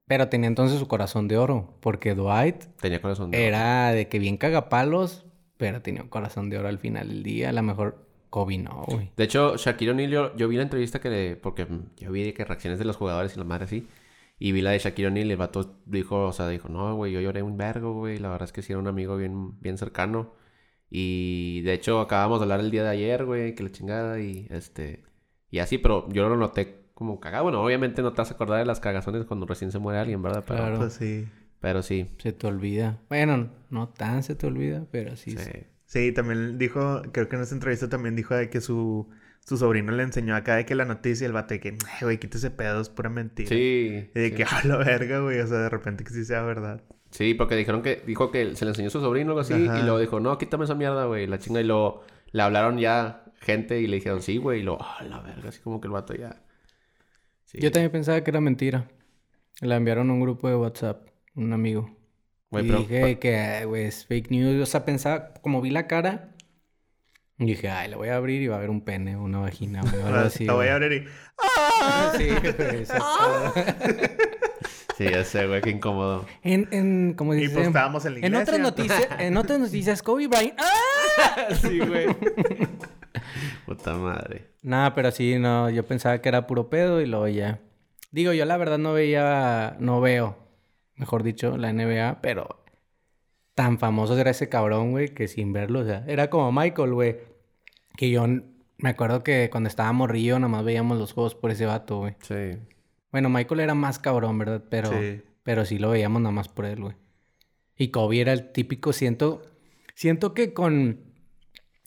[0.07, 1.77] Pero tenía entonces su corazón de oro.
[1.81, 3.47] Porque Dwight Tenía corazón de oro.
[3.47, 5.25] era de que bien cagapalos,
[5.57, 7.49] pero tenía un corazón de oro al final del día.
[7.49, 9.11] A lo mejor Kobe no, güey.
[9.17, 11.35] De hecho, Shaquille O'Neal, yo, yo vi la entrevista que le...
[11.37, 11.65] Porque
[11.97, 13.87] yo vi que reacciones de los jugadores y la madre así.
[14.37, 17.11] Y vi la de Shaquille O'Neal y el vato dijo, o sea, dijo, no, güey,
[17.11, 18.19] yo lloré un vergo, güey.
[18.19, 20.33] La verdad es que sí era un amigo bien, bien cercano.
[20.89, 24.47] Y de hecho acabamos de hablar el día de ayer, güey, que la chingada y
[24.49, 25.03] este...
[25.49, 27.43] Y así, pero yo lo noté como cagado.
[27.45, 30.21] Bueno, obviamente no te vas a acordar de las cagazones cuando recién se muere alguien,
[30.21, 30.43] ¿verdad?
[30.47, 30.77] Pero, Claro.
[30.77, 31.27] Pues sí.
[31.59, 32.09] pero sí.
[32.19, 32.99] Se te olvida.
[33.09, 35.31] Bueno, no tan se te olvida, pero sí.
[35.37, 35.51] Sí.
[35.85, 39.07] Sí, también dijo, creo que en esa entrevista también dijo de que su,
[39.45, 42.19] su sobrino le enseñó acá de que la noticia, el vato de que, "Ay, güey,
[42.19, 43.47] quítese pedo, es pura mentira.
[43.49, 44.09] Sí.
[44.13, 44.35] Y de sí.
[44.35, 46.81] que, a la verga, güey, o sea, de repente que sí sea verdad.
[47.15, 48.01] Sí, porque dijeron que...
[48.05, 49.53] Dijo que se le enseñó a su sobrino o algo así.
[49.53, 49.79] Ajá.
[49.79, 51.27] Y luego dijo, no, quítame esa mierda, güey.
[51.27, 51.61] La chinga.
[51.61, 54.59] Y luego le hablaron ya gente y le dijeron, sí, güey.
[54.59, 55.47] Y luego, ah, la verga.
[55.49, 56.41] Así como que el vato ya...
[57.45, 57.59] Sí.
[57.61, 58.89] Yo también pensaba que era mentira.
[59.61, 61.89] La enviaron a un grupo de WhatsApp, un amigo.
[62.51, 64.61] Y pero- dije que, güey, es fake news.
[64.61, 66.35] O sea, pensaba, como vi la cara,
[67.37, 69.81] y dije, ay, la voy a abrir y va a haber un pene una vagina
[69.83, 70.45] o algo así.
[70.45, 70.69] la voy güey.
[70.69, 72.17] a abrir y...
[72.17, 73.53] Sí, güey, exacto.
[74.97, 75.61] Sí, ya sé, güey.
[75.61, 76.25] Qué incómodo.
[76.41, 77.55] En, en, como Y dice...
[77.55, 80.57] pues estábamos en la en otras noticias, en otras noticias, Kobe Bryant...
[80.57, 81.53] ¡Ah!
[81.61, 82.07] sí, güey.
[83.65, 84.51] Puta madre.
[84.61, 87.59] Nada, pero sí, no, yo pensaba que era puro pedo y luego ya.
[88.11, 90.37] Digo, yo la verdad no veía, no veo,
[90.95, 92.63] mejor dicho, la NBA, pero
[93.53, 97.17] tan famoso era ese cabrón, güey, que sin verlo, o sea, era como Michael, güey,
[97.97, 98.25] que yo
[98.77, 102.15] me acuerdo que cuando estábamos Río, nada más veíamos los juegos por ese vato, güey.
[102.21, 102.57] Sí.
[103.15, 104.61] Bueno, Michael era más cabrón, ¿verdad?
[104.69, 105.21] Pero Sí.
[105.43, 106.95] pero sí lo veíamos nada más por él, güey.
[107.77, 109.41] Y Kobe era el típico, siento,
[109.95, 110.99] siento que con,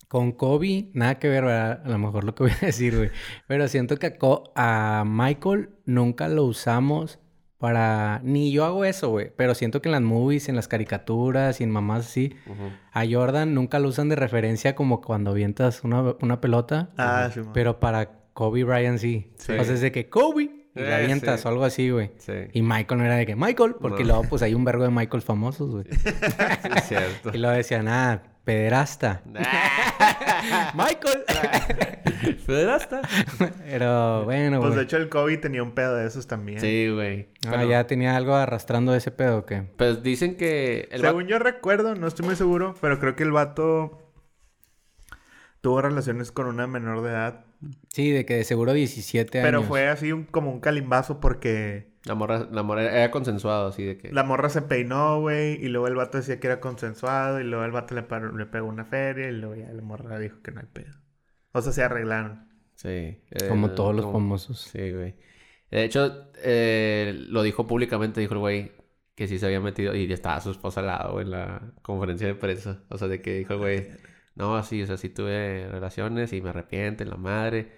[0.09, 1.83] con Kobe, nada que ver, ¿verdad?
[1.85, 3.11] A lo mejor lo que voy a decir, güey.
[3.47, 7.19] Pero siento que a, Co- a Michael nunca lo usamos
[7.59, 8.21] para...
[8.25, 9.31] Ni yo hago eso, güey.
[9.37, 12.35] Pero siento que en las movies, en las caricaturas y en mamás así,
[12.93, 16.91] a Jordan nunca lo usan de referencia como cuando avientas una, una pelota.
[16.97, 17.51] Ah, sí, man.
[17.53, 19.33] Pero para Kobe Bryant sí.
[19.37, 19.53] Sí.
[19.53, 21.47] O sea, es de que Kobe y Eh, la avientas sí.
[21.47, 22.11] o algo así, güey.
[22.19, 22.33] Sí.
[22.53, 24.09] Y Michael no era de que Michael, porque No.
[24.11, 25.85] luego pues hay un vergo de Michael famosos, güey.
[25.91, 25.99] Sí,
[26.77, 27.31] es cierto.
[27.35, 29.23] y luego decían, ah, pederasta.
[30.75, 31.25] Michael.
[32.47, 33.03] ¿Federasta?
[33.67, 34.85] Pero bueno, Pues de güey.
[34.85, 36.61] hecho el Kobe tenía un pedo de esos también.
[36.61, 37.29] Sí, güey.
[37.47, 39.65] Ah, Pero- ya tenía algo arrastrando ese pedo, ¿o qué?
[39.77, 40.89] Pues dicen que...
[40.91, 44.03] El Según yo recuerdo, no estoy muy seguro, pero creo que el vato
[45.61, 47.45] tuvo relaciones con una menor de edad.
[47.89, 49.49] Sí, de que de seguro 17 años.
[49.49, 53.85] Pero fue así un- como un calimbazo porque La morra, la morra era consensuado, así
[53.85, 54.13] de que...
[54.13, 57.65] la morra se peinó, güey, y luego el vato decía que era consensuado, y luego
[57.65, 60.53] el vato le, paró- le pegó una feria, y luego ya la morra dijo que
[60.53, 60.95] no hay pedo.
[61.53, 62.49] O sea, se arreglaron.
[62.77, 63.21] Sí.
[63.49, 64.61] Como el- todos los como- famosos.
[64.73, 65.17] Sí, güey.
[65.71, 68.73] De hecho, eh, lo dijo públicamente, dijo el güey
[69.17, 72.27] que sí se había metido y estaba su esposa al lado güey, en la conferencia
[72.29, 72.85] de prensa.
[72.89, 73.89] O sea, de que dijo el güey,
[74.39, 77.73] no, sí, o sea, sí tuve relaciones y me arrepiento, la madre.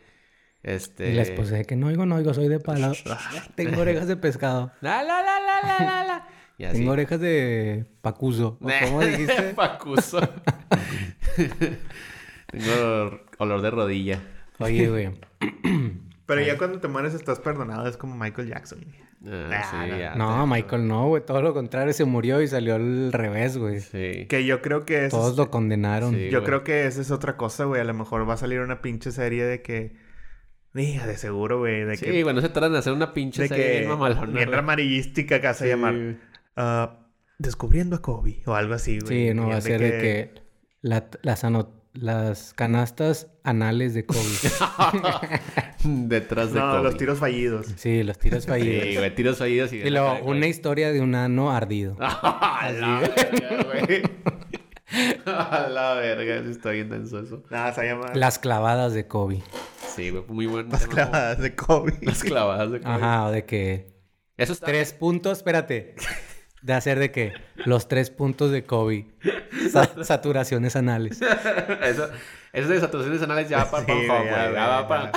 [0.63, 1.11] Este...
[1.11, 2.93] Y la esposa de que no oigo, no oigo, soy de palo.
[3.55, 4.71] Tengo orejas de pescado.
[4.83, 6.29] La, la, la, la, la, la, la.
[6.59, 6.79] Y así.
[6.79, 8.59] Tengo orejas de pacuso.
[8.61, 9.55] ¿O ¿Cómo dijiste?
[9.55, 10.21] Pacuso.
[12.49, 14.23] Tengo olor de rodilla.
[14.59, 15.11] Oye, güey.
[16.35, 18.79] Pero ya cuando te mueres estás perdonado, es como Michael Jackson.
[19.27, 19.99] Ah, Ah, sí, no.
[19.99, 21.25] ya No, te- Michael no, güey.
[21.25, 23.81] Todo lo contrario, se murió y salió al revés, güey.
[23.81, 24.27] Sí.
[24.29, 25.11] Que yo creo que es...
[25.11, 26.15] Todos lo condenaron.
[26.15, 26.31] Sí.
[26.31, 26.47] Yo güey.
[26.47, 27.81] creo que esa es otra cosa, güey.
[27.81, 29.97] A lo mejor va a salir una pinche serie de que...
[30.73, 31.85] Diga, de seguro, güey.
[31.85, 32.23] De Sí, que...
[32.23, 33.89] güey, no se tratan de hacer una pinche De serie que...
[33.89, 34.55] mamalona, güey.
[34.59, 36.17] amarillística que se Sí, llamar...
[36.57, 37.09] ah,
[37.39, 38.43] descubriendo a Kobe.
[38.47, 39.29] O algo así, güey.
[39.29, 40.35] Sí, no, va a ser de que
[40.81, 44.21] la- las, ano- las canastas anales de Kobe.
[45.85, 46.83] Detrás de No, Kobe.
[46.85, 47.67] los tiros fallidos.
[47.77, 48.85] sí, los tiros fallidos.
[48.89, 49.77] Sí, güey, tiros fallidos y...
[49.77, 51.97] y luego, una historia de un ano ardido.
[52.01, 54.03] A la verga, güey.
[55.27, 57.43] A la verga, está bien denso eso.
[57.51, 58.13] Nada, se llama...
[58.15, 59.43] Las clavadas de Kobe.
[59.95, 60.69] Sí, güey, muy bueno.
[60.71, 61.95] Las clavadas de Kobe.
[62.03, 62.93] Las clavadas de Kobe.
[62.93, 63.95] Ajá, o de que
[64.37, 64.67] Eso está...
[64.67, 65.95] tres puntos, espérate.
[66.63, 67.33] De hacer de que
[67.65, 69.07] los tres puntos de Kobe.
[69.71, 71.21] Sa- saturaciones anales.
[71.83, 72.11] eso,
[72.53, 75.13] eso de saturaciones anales ya va para Sí, Pornhub, güey, ya, va para.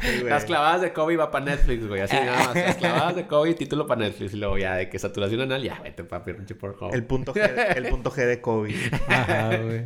[0.00, 0.22] Sí.
[0.24, 2.00] Las clavadas de Kobe va para Netflix, güey.
[2.02, 2.54] Así nada más.
[2.54, 4.34] Las clavadas de Kobe, título para Netflix.
[4.34, 6.94] Y luego ya de que saturación anal, ya vete papi, pinche Pornhub.
[6.94, 8.74] El punto G, el punto G de Kobe.
[9.08, 9.84] Ajá, güey.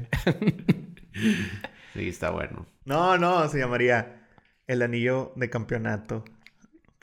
[1.94, 2.66] Sí, está bueno.
[2.84, 4.26] No, no, se llamaría
[4.66, 6.24] el anillo de campeonato.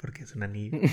[0.01, 0.79] Porque es un anillo.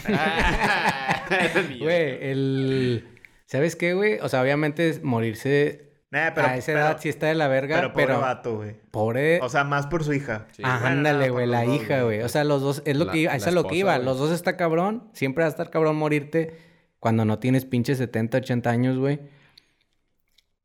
[1.80, 3.08] Güey, el...
[3.46, 4.18] ¿Sabes qué, güey?
[4.20, 7.48] O sea, obviamente es morirse Nah, pero, a esa pero- edad sí está de la
[7.48, 8.20] verga, pero pobre pero...
[8.20, 8.76] vato, güey.
[8.90, 9.40] Pobre...
[9.42, 10.46] O sea, más por su hija.
[10.52, 10.62] Sí.
[10.64, 12.22] Ah, Bueno, ándale, güey, la hija, güey.
[12.22, 13.98] O sea, los dos, es lo La- que iba, eso es lo que iba.
[13.98, 15.10] Los dos está cabrón.
[15.12, 16.56] Siempre va a estar cabrón morirte
[17.00, 19.20] cuando no tienes pinches 70, 80 años, güey.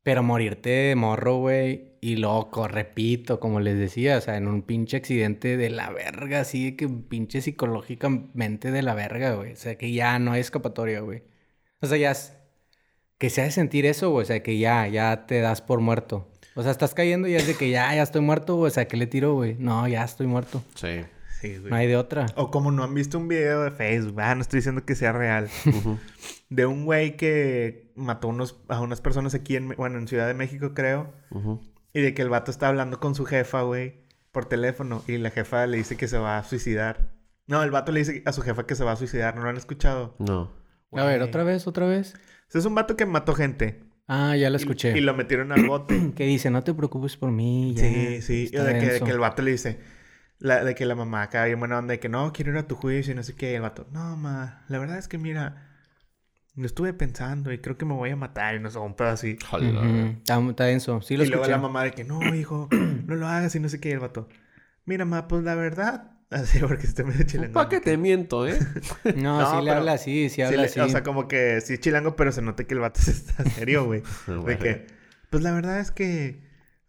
[0.02, 4.62] Pero morirte de morro, güey, y loco, repito, como les decía, o sea, en un
[4.62, 9.52] pinche accidente de la verga, así que pinche psicológicamente de la verga, güey.
[9.52, 11.22] O sea, que ya no hay escapatoria, güey.
[11.80, 12.34] O sea, ya es...
[13.18, 14.24] Que se hace sentir eso, güey.
[14.24, 16.28] O sea, que ya, ya te das por muerto.
[16.56, 18.68] O sea, estás cayendo y es de que ya, ya estoy muerto, güey.
[18.68, 19.54] O sea, ¿qué le tiro, güey?
[19.60, 20.62] No, ya estoy muerto.
[20.74, 21.02] Sí.
[21.42, 21.70] Sí, güey.
[21.70, 22.26] No hay de otra.
[22.36, 25.10] O como no han visto un video de Facebook, ah, no estoy diciendo que sea
[25.10, 25.48] real.
[26.50, 30.34] de un güey que mató unos, a unas personas aquí en, bueno, en Ciudad de
[30.34, 31.12] México, creo.
[31.92, 35.02] Y de que el vato está hablando con su jefa, güey, por teléfono.
[35.08, 37.10] Y la jefa le dice que se va a suicidar.
[37.48, 39.34] No, el vato le dice a su jefa que se va a suicidar.
[39.34, 40.14] ¿No lo han escuchado?
[40.20, 40.52] No.
[40.92, 42.14] A ver, otra vez, otra vez.
[42.54, 43.82] Es un vato que mató gente.
[44.06, 44.96] Ah, ya la escuché.
[44.96, 46.12] Y, lo metieron al bote.
[46.14, 47.74] Que dice, no te preocupes por mí.
[47.74, 48.50] ya, sí, sí.
[48.52, 49.04] Y de que, de denso".
[49.06, 50.01] que el vato le dice...
[50.42, 52.66] La, de que la mamá acá bien buena onda de que no, quiero ir a
[52.66, 53.52] tu juicio y no sé qué.
[53.52, 55.68] Y el vato, no, ma, la verdad es que mira...
[56.54, 58.54] Lo estuve pensando y creo que me voy a matar.
[58.56, 59.38] Y no sé, un pedo así.
[59.50, 59.74] Joder.
[59.74, 61.00] Ujú, Está, está denso.
[61.00, 61.56] Sí lo y luego escuché.
[61.56, 62.68] la mamá de que no, hijo,
[63.06, 63.88] no lo hagas y no sé qué.
[63.88, 64.28] Y el vato,
[64.84, 66.10] mira, ma, pues la verdad.
[66.30, 67.52] Así, porque está medio chilango.
[67.54, 68.58] ¿Para qué te miento, eh?
[69.16, 70.80] No, No, sí le pero- habla así, sí Sí, habla le- así.
[70.80, 73.44] O sea, como que sí es chilango, pero se nota que el vato sí está
[73.44, 74.02] serio, güey.
[74.46, 74.86] De que,
[75.30, 76.42] pues la verdad es que,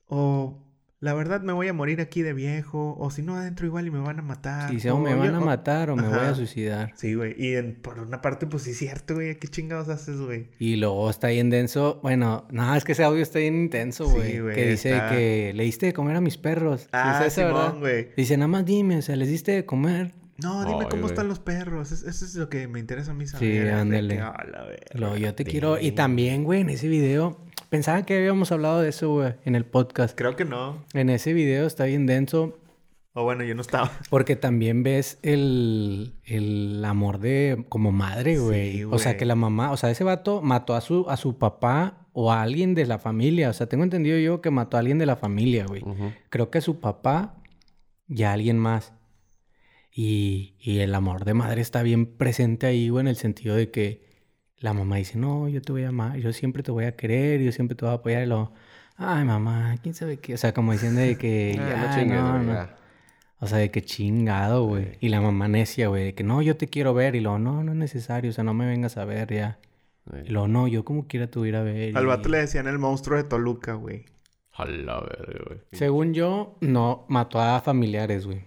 [0.07, 0.61] o
[1.03, 3.91] la verdad me voy a morir aquí de viejo, o si no adentro igual y
[3.91, 4.71] me van a matar.
[4.71, 6.93] Dice, o me van yo- a matar o me voy a suicidar.
[6.95, 7.35] Sí, güey.
[7.37, 9.35] Y en- por una parte, pues sí es cierto, güey.
[9.37, 10.47] ¿Qué chingados haces, güey?
[10.59, 11.99] Y luego está bien denso.
[12.01, 14.39] Bueno, no, es que ese audio está bien intenso, Sí, güey.
[14.39, 16.81] güey, que dice está- que le diste de comer a mis perros.
[16.83, 17.65] Sí, Ah, es ¿verdad?
[17.67, 18.07] Simón, güey.
[18.15, 20.13] Dice, nada más dime, o sea, les diste de comer.
[20.41, 21.11] No, dime Ay, cómo güey.
[21.13, 21.91] están los perros.
[21.91, 23.63] Es- Eso es lo que me interesa a mí saber.
[23.63, 24.15] Sí, ándale.
[24.15, 24.86] que, "Ah, la verga".
[24.93, 25.79] Lo, yo te quiero.
[25.79, 27.39] Y también, güey, en ese video.
[27.69, 30.15] Pensaba que habíamos hablado de eso, güey, en el podcast.
[30.17, 30.84] Creo que no.
[30.93, 32.57] En ese video está bien denso.
[33.15, 33.91] O bueno, yo no estaba.
[34.09, 38.71] Porque también ves el, el amor de como madre, güey.
[38.77, 41.38] Sí, o sea, que la mamá, o sea, ese vato mató a su, a su
[41.38, 43.49] papá o a alguien de la familia.
[43.49, 45.84] O sea, tengo entendido yo que mató a alguien de la familia, güey.
[46.29, 47.36] Creo que a su papá
[48.07, 48.93] y a alguien más.
[49.95, 53.69] Y, y el amor de madre está bien presente ahí, güey, en el sentido de
[53.69, 54.01] que
[54.57, 57.41] la mamá dice, no, yo te voy a amar, yo siempre te voy a querer,
[57.41, 58.23] yo siempre te voy a apoyar.
[58.23, 58.53] Y luego,
[58.97, 60.33] ay, mamá, quién sabe qué.
[60.33, 62.83] O sea, como diciendo de que, Ah, ya, no chingues, no.
[63.39, 64.97] O sea, de que chingado, güey.
[65.01, 67.13] Y la mamá necia, güey, de que no, yo te quiero ver.
[67.15, 69.59] Y luego, no, no es necesario, o sea, no me vengas a ver ya.
[70.25, 71.97] Y luego, no, yo como quiera te voy a ir a ver.
[71.97, 74.05] Al y- vato le decían el monstruo de Toluca, güey.
[74.53, 75.59] A la verga, güey.
[75.73, 78.41] Según yo, no, mató a familiares, güey.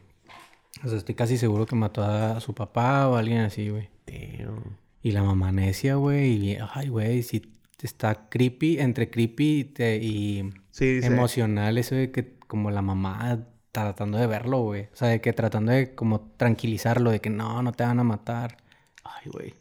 [0.84, 3.88] O sea, estoy casi seguro que mató a su papá o a alguien así, güey.
[4.06, 4.76] Damn.
[5.02, 6.32] Y la mamá necia, güey.
[6.52, 7.52] Y, ay, güey, sí
[7.82, 11.06] está creepy, entre creepy y, te- y Sí, dice.
[11.08, 14.84] emocional eso de que como la mamá tratando de verlo, güey.
[14.92, 18.04] O sea, de que tratando de como tranquilizarlo, de que no, no te van a
[18.04, 18.56] matar.
[19.04, 19.54] Ay, güey.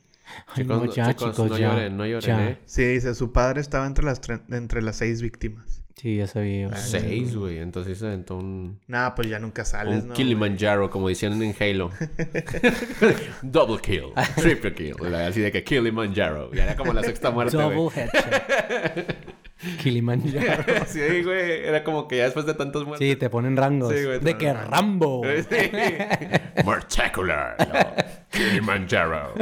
[0.48, 1.70] Ay, Chicos, no, ya, chicos, chicos, no ya.
[1.74, 2.50] lloren, no lloren, ya.
[2.50, 2.58] ¿eh?
[2.66, 5.84] Sí, dice, su padre estaba entre las, tre- entre las seis víctimas.
[5.96, 6.68] Sí, ya sabía.
[6.68, 6.80] güey.
[6.82, 7.60] Seis, güey.
[7.60, 8.80] Entonces se aventó un...
[8.88, 10.14] Nah, pues ya nunca sales, Un ¿no?
[10.14, 11.90] Kilimanjaro, como decían en Halo.
[13.42, 15.16] Double kill, triple kill.
[15.16, 16.50] Así de que Kilimanjaro.
[16.54, 17.56] Y era como la sexta muerte.
[17.58, 19.16] Double headshot.
[19.82, 20.64] Kilimanjaro.
[20.88, 21.66] sí, güey.
[21.66, 23.08] Era como que ya después de tantas muertes.
[23.08, 23.94] Sí, te ponen rangos.
[23.94, 25.22] Sí, güey, de que ponen Rambo.
[25.36, 26.64] Sí.
[26.64, 27.56] Mortacular.
[27.60, 28.16] no.
[28.32, 29.34] Kilimanjaro.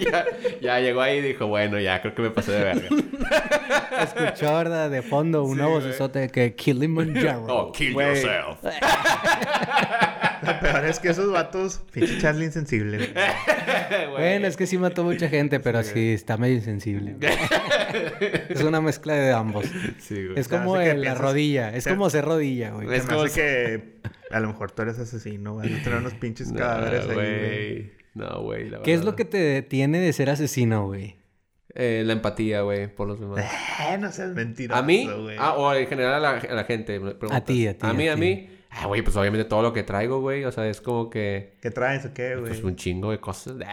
[0.00, 0.24] ya,
[0.60, 2.88] ya llegó ahí y dijo, bueno, ya creo que me pasé de verga.
[4.02, 4.90] Escuchó, ¿verdad?
[4.90, 7.46] De fondo una Sí, vocesota de que Kilimanjaro.
[7.48, 8.06] Oh, kill Güey.
[8.06, 8.58] yourself.
[10.46, 12.96] Lo peor es que esos vatos, pinche Charlie insensible.
[12.98, 13.08] güey.
[14.10, 17.16] Bueno, es que sí mató mucha gente, pero sí, está medio insensible.
[18.48, 19.66] es una mezcla de ambos.
[19.98, 20.38] Sí, güey.
[20.38, 21.74] Es como el- la rodilla.
[21.74, 22.92] Es como ser rodilla, güey.
[22.94, 23.98] Es como que
[24.30, 25.70] a lo mejor tú eres asesino, güey.
[25.82, 27.92] Tener unos pinches No, cadáveres ahí, güey.
[28.14, 28.70] No, güey.
[28.70, 31.16] la ¿Qué es lo que te detiene de ser asesino, güey?
[31.74, 33.44] Eh, la empatía, güey, por los demás.
[33.90, 35.06] Eh, no seas mentiroso, ¿A mí?
[35.22, 35.36] güey.
[35.38, 36.98] Ah, o en general a la, a la gente.
[37.00, 37.14] me.
[37.30, 38.48] A ti, a ti, A mí, a mí.
[38.76, 40.44] Ah, güey, pues obviamente todo lo que traigo, güey.
[40.44, 41.54] O sea, es como que...
[41.62, 42.48] ¿Qué traes o qué, güey?
[42.48, 43.54] Pues un chingo de cosas.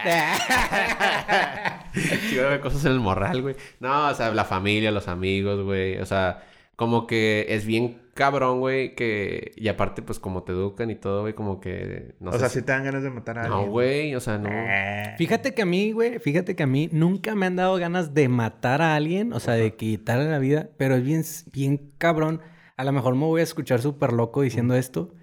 [2.30, 3.56] chingo de cosas en el morral, güey.
[3.80, 5.98] No, o sea, la familia, los amigos, güey.
[5.98, 6.44] O sea,
[6.76, 9.52] como que es bien cabrón, güey, que...
[9.56, 12.14] Y aparte, pues, como te educan y todo, güey, como que...
[12.20, 13.70] No o sé sea, si- si te dan ganas de matar a No, alguien.
[13.70, 14.50] güey, o sea, no...
[14.52, 15.14] Eh.
[15.18, 18.28] Fíjate que a mí, güey, fíjate que a mí nunca me han dado ganas de
[18.28, 22.40] matar a alguien, o sea, de quitarle la vida, pero es bien, bien cabrón.
[22.76, 25.14] A lo mejor me voy a escuchar súper loco diciendo esto,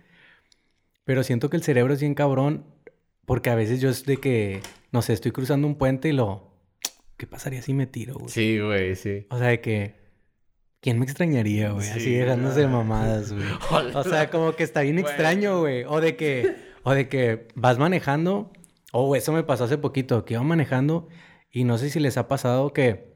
[1.04, 2.66] pero siento que el cerebro es bien cabrón
[3.26, 6.50] porque a veces yo es de que, no sé, estoy cruzando un puente y lo...
[7.18, 8.30] ¿Qué pasaría si me tiro, güey?
[8.30, 9.28] Sí, güey, sí.
[9.30, 10.00] O sea, de que...
[10.82, 11.89] ¿Quién me extrañaría, güey?
[11.89, 13.45] Así Sí, dejándose de mamadas, güey.
[13.95, 15.84] O sea, como que está bien extraño, güey.
[15.84, 18.52] O de que, o de que vas manejando.
[18.93, 21.10] O eso me pasó hace poquito, que iba manejando
[21.52, 23.09] y no sé si les ha pasado que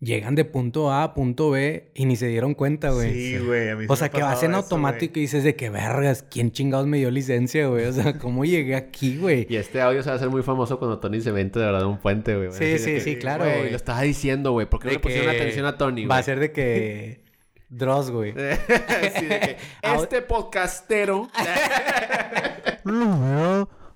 [0.00, 3.12] llegan de punto A a punto B y ni se dieron cuenta, güey.
[3.12, 3.68] Sí, güey.
[3.68, 6.24] a mí O sea, me que vas en eso, automático y dices de que vergas,
[6.28, 7.86] ¿quién chingados me dio licencia, güey?
[7.86, 9.46] O sea, ¿cómo llegué aquí, güey?
[9.48, 11.82] Y este audio se va a hacer muy famoso cuando Tony se vente de verdad
[11.82, 12.52] en un puente, güey.
[12.52, 13.70] Sí, sí, que, sí, claro, güey.
[13.70, 14.66] Lo estaba diciendo, güey.
[14.66, 17.20] ¿Por qué no le pusieron que atención a Tony, Va a ser de que...
[17.68, 18.32] Dross, güey.
[18.32, 21.28] sí, de que este podcastero...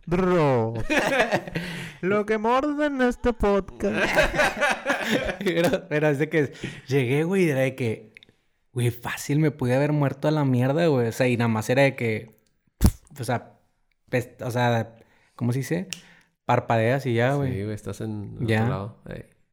[2.00, 4.06] Lo que morde en este podcast.
[5.38, 6.52] pero, pero es de que
[6.86, 8.14] llegué, güey, y era de que,
[8.72, 11.08] güey, fácil me pude haber muerto a la mierda, güey.
[11.08, 12.36] O sea, y nada más era de que,
[13.18, 13.52] o sea,
[14.40, 14.96] o sea,
[15.36, 15.88] ¿cómo se dice?
[16.44, 17.52] Parpadeas y ya, güey.
[17.54, 17.74] Sí, güey.
[17.74, 18.68] Estás en otro Ya.
[18.68, 18.98] lado.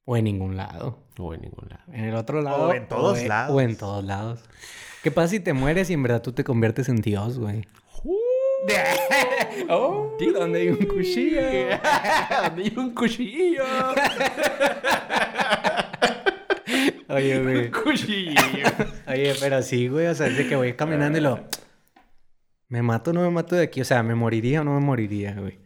[0.05, 0.99] O en ningún lado.
[1.17, 1.83] O en ningún lado.
[1.93, 2.73] En el otro lado.
[2.73, 3.55] en todos en- lados.
[3.55, 4.43] O en todos lados.
[5.03, 7.65] ¿Qué pasa si te mueres y en verdad tú te conviertes en Dios, güey?
[9.69, 11.41] oh, ¿dónde hay un cuchillo?
[12.43, 13.63] ¿Dónde hay un cuchillo?
[17.09, 17.65] Oye, güey.
[17.65, 18.41] Un cuchillo.
[19.07, 20.07] Oye, pero sí, güey.
[20.07, 21.43] O sea, es de que voy caminando y lo...
[22.69, 23.81] ¿Me mato o no me mato de aquí?
[23.81, 25.59] O sea, ¿me moriría o no me moriría, güey?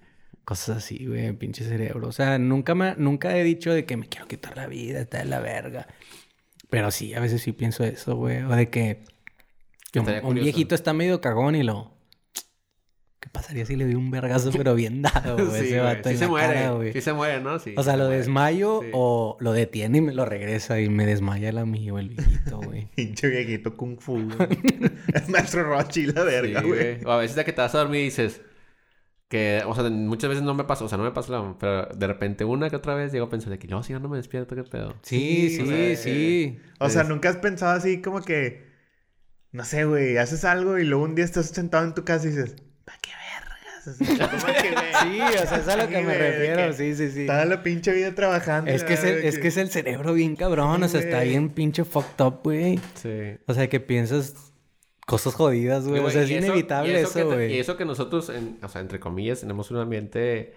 [0.44, 1.32] Cosas así, güey.
[1.34, 2.08] Pinche cerebro.
[2.08, 5.20] O sea, nunca, me, nunca he dicho de que me quiero quitar la vida, está
[5.20, 5.88] de la verga.
[6.70, 8.42] Pero sí, a veces sí pienso eso, güey.
[8.44, 9.04] O de que...
[9.92, 11.95] Que un, un viejito está medio cagón y lo...
[13.26, 15.62] ¿Qué pasaría si le doy un vergazo pero bien dado, güey?
[15.62, 16.54] Sí, ese vato Sí se muere.
[16.54, 16.94] cara, güey?
[16.94, 17.58] sí se muere, ¿no?
[17.58, 17.74] Sí.
[17.76, 18.20] O sea, se lo muere.
[18.20, 18.90] desmayo Sí.
[18.94, 22.88] o lo detiene y me lo regresa y me desmaya el amigo, el viejito, güey.
[22.96, 24.14] Pinche viejito kung fu.
[24.14, 24.50] güey.
[25.16, 27.04] es maestro Rochi, la verga, Sí, güey.
[27.04, 28.42] O a veces de que te vas a dormir y dices...
[29.28, 31.88] Que, o sea, muchas veces no me pasó, o sea, no me pasó, la- pero
[31.88, 34.08] de repente una que otra vez llego a pensar de que no, si yo no
[34.08, 34.94] me despierto, qué pedo.
[35.02, 35.96] Sí, Sí, sí, güey.
[35.96, 36.60] sí.
[36.80, 38.68] O sea, Es- nunca has pensado así como que...
[39.52, 40.18] No sé, güey.
[40.18, 42.56] Haces algo y luego un día estás sentado en tu casa y dices...
[42.86, 43.46] ¿Para qué vergas?
[45.06, 47.26] Sí, o sea, es a lo que Sí, me refiero, que sí, sí, sí.
[47.28, 48.72] Toda la pinche vida trabajando.
[48.72, 51.22] Es que es, el, de es que es el cerebro bien cabrón, o sea, está
[51.22, 52.80] bien pinche fucked up, güey.
[52.96, 53.38] Sí.
[53.46, 54.34] O sea, que piensas
[55.06, 56.02] cosas jodidas, güey.
[56.04, 57.54] O sea, es eso- inevitable eso, güey.
[57.54, 60.54] Y eso que nosotros, en- o sea, entre comillas, tenemos un ambiente,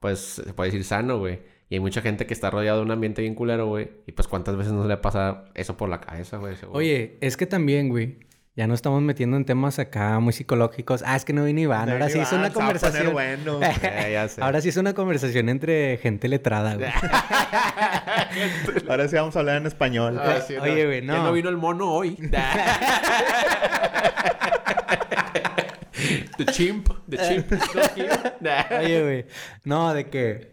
[0.00, 1.40] pues, se puede decir sano, güey.
[1.68, 3.90] Y hay mucha gente que está rodeado de un ambiente bien culero, güey.
[4.06, 6.56] Y pues, ¿cuántas veces no se le pasa eso por la cabeza, güey?
[6.72, 8.18] Oye, es que también, güey,
[8.54, 11.02] ya no estamos metiendo en temas acá muy psicológicos.
[11.06, 11.86] Ah, es que no vino Iván.
[11.86, 13.12] No, Ahora sí Iván, es una conversación.
[13.12, 13.60] bueno.
[13.60, 14.42] Ya, ya sé.
[14.44, 16.90] Ahora sí es una conversación entre gente letrada, güey.
[18.88, 20.20] Ahora sí vamos a hablar en español.
[20.20, 21.14] Ah, sí, Oye, güey, no.
[21.14, 22.16] Ya no vino el mono hoy.
[26.36, 26.90] the chimp.
[27.08, 28.78] The chimp is not here.
[28.78, 29.24] Oye, güey.
[29.64, 30.52] No, de que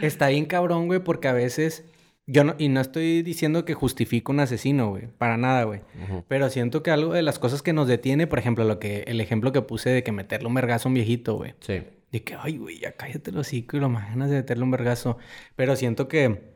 [0.00, 1.82] está bien cabrón, güey, porque a veces
[2.26, 5.80] yo no y no estoy diciendo que justifico un asesino, güey, para nada, güey.
[6.28, 9.20] Pero siento que algo de las cosas que nos detiene, por ejemplo, lo que el
[9.20, 11.54] ejemplo que puse de que meterle un vergazo a un viejito, güey.
[11.60, 11.82] Sí.
[12.12, 14.70] De que, ay, güey, ya cállate el hocico y lo más ganas de meterle un
[14.70, 15.18] vergazo.
[15.56, 16.54] Pero siento que,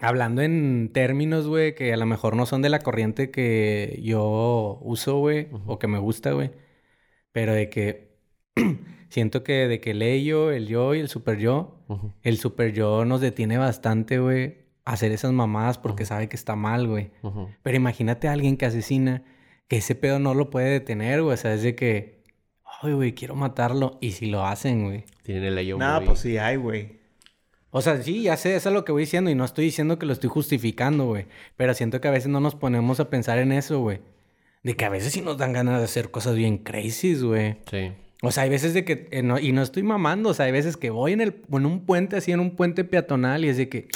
[0.00, 4.78] hablando en términos, güey, que a lo mejor no son de la corriente que yo
[4.82, 6.50] uso, güey, o que me gusta, güey.
[7.32, 8.12] Pero de que
[9.08, 11.78] siento que de que el ello, el yo y el super yo,
[12.22, 16.86] el super yo nos detiene bastante, güey, hacer esas mamadas porque sabe que está mal,
[16.88, 17.10] güey.
[17.62, 19.22] Pero imagínate a alguien que asesina,
[19.68, 21.34] que ese pedo no lo puede detener, güey.
[21.34, 22.22] O sea, es de que,
[22.82, 23.98] ay, güey, quiero matarlo.
[24.00, 25.04] Y si lo hacen, güey.
[25.22, 27.00] Tienen el Nada, muy- pues sí hay, güey.
[27.70, 29.30] O sea, sí, ya sé, eso es lo que voy diciendo.
[29.30, 31.26] Y no estoy diciendo que lo estoy justificando, güey.
[31.56, 34.00] Pero siento que a veces no nos ponemos a pensar en eso, güey.
[34.62, 37.56] De que a veces sí nos dan ganas de hacer cosas bien crazy, güey.
[37.70, 37.92] Sí.
[38.20, 39.08] O sea, hay veces de que...
[39.10, 40.28] eh, no- y no estoy mamando.
[40.30, 42.84] O sea, hay veces que voy en, el, en un puente, así en un puente
[42.84, 43.44] peatonal.
[43.44, 43.88] Y es de que...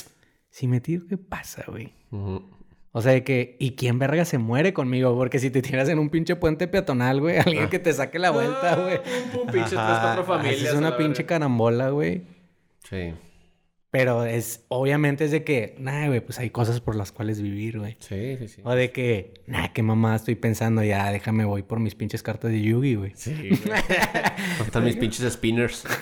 [0.56, 1.92] Si me tiro, ¿qué pasa, güey?
[2.10, 5.14] O sea, de que, ¿y quién verga se muere conmigo?
[5.14, 8.30] Porque si te tiras en un pinche puente peatonal, güey, alguien que te saque la
[8.30, 8.98] vuelta, Ah, güey.
[9.34, 11.26] pum, pinches tres, cuatro familias a una pinche verga.
[11.26, 12.22] carambola, güey.
[12.88, 13.12] Sí.
[13.90, 17.78] Pero es, obviamente es de que, nah, güey, pues hay cosas por las cuales vivir,
[17.78, 17.98] güey.
[17.98, 18.62] Sí, sí, sí.
[18.64, 22.50] O de que, nah, qué mamá estoy pensando, ya, déjame, voy por mis pinches cartas
[22.50, 23.12] de Yugi, güey.
[23.14, 23.50] Sí, güey.
[23.60, 25.84] ¿Dónde están mis pinches spinners?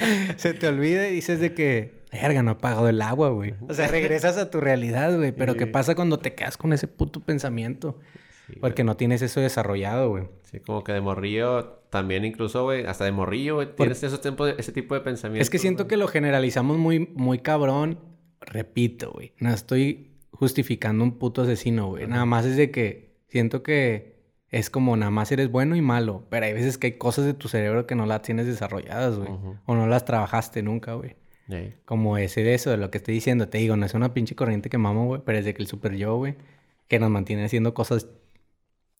[0.36, 3.54] Se te olvida y dices de que, verga, no he pagado el agua, güey.
[3.68, 5.32] O sea, regresas a tu realidad, güey.
[5.32, 7.98] Pero ¿qué pasa cuando te quedas con ese puto pensamiento?
[8.46, 8.60] Sí, güey.
[8.60, 10.24] Porque no tienes eso desarrollado, güey.
[10.50, 14.54] Sí, como que de morrillo también incluso, güey, hasta de morrillo, güey, tienes esos tiempos,
[14.58, 15.46] ese tipo de pensamientos.
[15.46, 17.98] Es que siento que lo generalizamos muy, muy cabrón.
[18.40, 19.32] Repito, güey.
[19.38, 22.06] No estoy justificando un puto asesino, güey.
[22.06, 24.19] Nada más es de que siento que
[24.50, 26.26] es como nada más eres bueno y malo.
[26.28, 29.30] Pero hay veces que hay cosas de tu cerebro que no las tienes desarrolladas, güey.
[29.66, 31.16] O no las trabajaste nunca, güey.
[31.84, 33.48] Como ese de eso, de lo que estoy diciendo.
[33.48, 35.22] Te digo, no es una pinche corriente que mamo, güey.
[35.24, 36.36] Pero es de que el super yo, güey.
[36.88, 38.08] Que nos mantiene haciendo cosas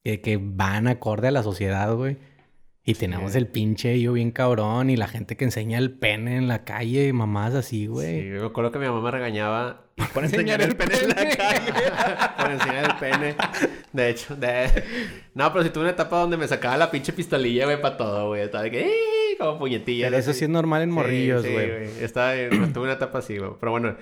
[0.04, 2.18] que, que van acorde a la sociedad, güey.
[2.82, 6.48] Y tenemos el pinche yo bien cabrón y la gente que enseña el pene en
[6.48, 8.22] la calle y mamás así, güey.
[8.22, 11.14] Sí, yo me acuerdo que mi mamá me regañaba Por enseñar el pene en la
[11.14, 11.72] calle.
[12.38, 13.36] por enseñar el pene.
[13.92, 14.66] De hecho, de...
[15.34, 18.28] No, pero si tuve una etapa donde me sacaba la pinche pistolilla, güey, para todo,
[18.28, 18.42] güey.
[18.42, 18.90] Estaba de que...
[19.38, 20.06] Como puñetilla.
[20.06, 21.86] Pero eso sí es normal en morrillos, Sí, güey.
[21.86, 22.72] sí, Estaba en...
[22.72, 23.50] tuve una etapa así, güey.
[23.60, 23.96] Pero bueno,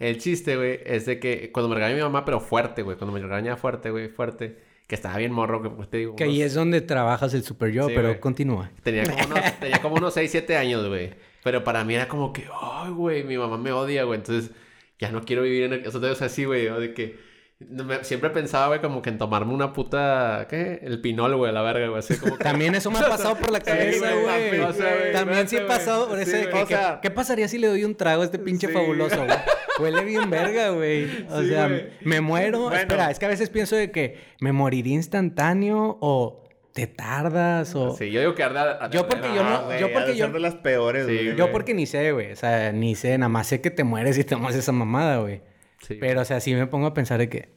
[0.00, 2.96] el chiste, güey, es de que cuando me regañaba mi mamá, pero fuerte, güey.
[2.96, 4.58] Cuando me regañaba fuerte, güey, fuerte.
[4.86, 6.14] Que estaba bien morro, que pues te digo.
[6.16, 8.20] Que ahí es donde trabajas el super yo, Sí, pero güey.
[8.20, 8.70] continúa.
[8.82, 11.10] Tenía como unos, tenía como unos 6, 7 años, güey.
[11.42, 14.18] Pero para mí era como que, ay, güey, mi mamá me odia, güey.
[14.18, 14.50] Entonces,
[14.98, 15.86] ya no quiero vivir en el...
[15.86, 17.18] O sea, así, güey, de que...
[17.58, 20.46] me- Siempre pensaba, güey, como que en tomarme una puta...
[20.48, 20.80] ¿Qué?
[20.82, 21.98] El pinol, güey, a la verga, güey.
[21.98, 22.44] Así como que...
[22.44, 26.08] También eso me ha pasado por la cabeza, güey, o sea, También sí he pasado
[26.08, 28.24] por Sí, ese que, O sea- ¿qué, qué pasaría si le doy un trago a
[28.26, 29.38] este pinche Sí, fabuloso, güey?
[29.78, 31.04] Huele bien verga, güey.
[31.30, 31.88] O Sí, sea, güey.
[32.02, 32.60] me muero.
[32.64, 32.76] Bueno.
[32.76, 36.42] Espera, es que a veces pienso de que me moriría instantáneo o
[36.72, 37.96] te tardas o...
[37.96, 38.78] Sí, yo digo que arda...
[38.80, 41.14] arda- Yo porque yo no- Ah, güey, yo porque yo- ser de las peores, Sí,
[41.24, 41.36] güey.
[41.36, 42.32] Yo porque ni sé, güey.
[42.32, 43.16] O sea, ni sé.
[43.16, 45.40] Nada más sé que te mueres y te tomas esa mamada, güey.
[45.86, 45.96] Sí.
[46.00, 47.50] Pero, o sea, sí me pongo a pensar de que...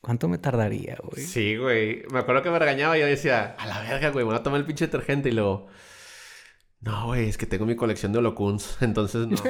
[0.00, 1.22] ¿Cuánto me tardaría, güey?
[1.22, 2.04] Sí, güey.
[2.10, 4.42] Me acuerdo que me regañaba y yo decía, a la verga, güey, me voy a
[4.42, 5.66] tomar el pinche detergente y luego...
[6.80, 9.36] No, güey, es que tengo mi colección de holocuns, entonces no.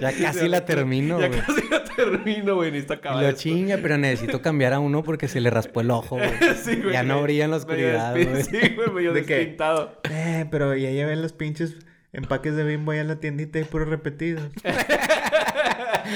[0.00, 1.40] Ya casi la termino, ya güey.
[1.40, 3.42] casi lo termino, güey, necesito acabar lo esto.
[3.42, 6.30] chinga, pero necesito cambiar a uno porque se le raspó el ojo, güey.
[6.64, 8.42] Sí, güey, ya no brilla en la oscuridad, güey.
[8.44, 9.36] Sí, güey, medio ¿De qué?
[9.36, 10.00] despintado.
[10.10, 11.76] Eh, pero ya llevé los pinches
[12.12, 14.50] empaques de bimbo allá a la tiendita y puros repetidos.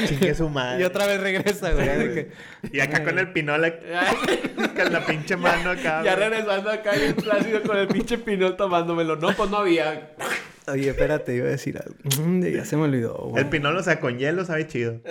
[0.06, 0.80] Chingue su madre.
[0.82, 1.86] Y otra vez regresa, güey.
[2.14, 2.30] que-
[2.72, 3.60] Y acá con el pinol
[4.76, 6.02] con la pinche mano acá.
[6.04, 6.28] Ya güey.
[6.28, 9.16] regresando acá bien plácido con el pinche pinol tomándomelo.
[9.16, 10.10] No, pues no había.
[10.68, 11.96] Oye, espérate, iba a decir algo.
[12.22, 13.42] Mm, Ya se me olvidó, güey.
[13.42, 15.00] El pinol, o sea, con hielo sabe chido.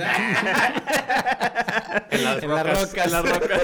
[2.12, 2.94] En las En rocas.
[3.06, 3.62] En las rocas.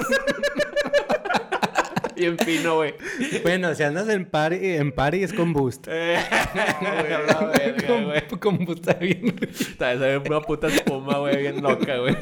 [2.16, 2.94] Y en pino, güey.
[3.42, 5.86] Bueno, si andas en party, en party es con boost.
[5.90, 6.16] Eh,
[6.80, 8.26] güey, verga, güey.
[8.28, 9.34] con, con boost está bien.
[9.42, 12.16] Está esa una puta espuma, güey, bien loca, güey.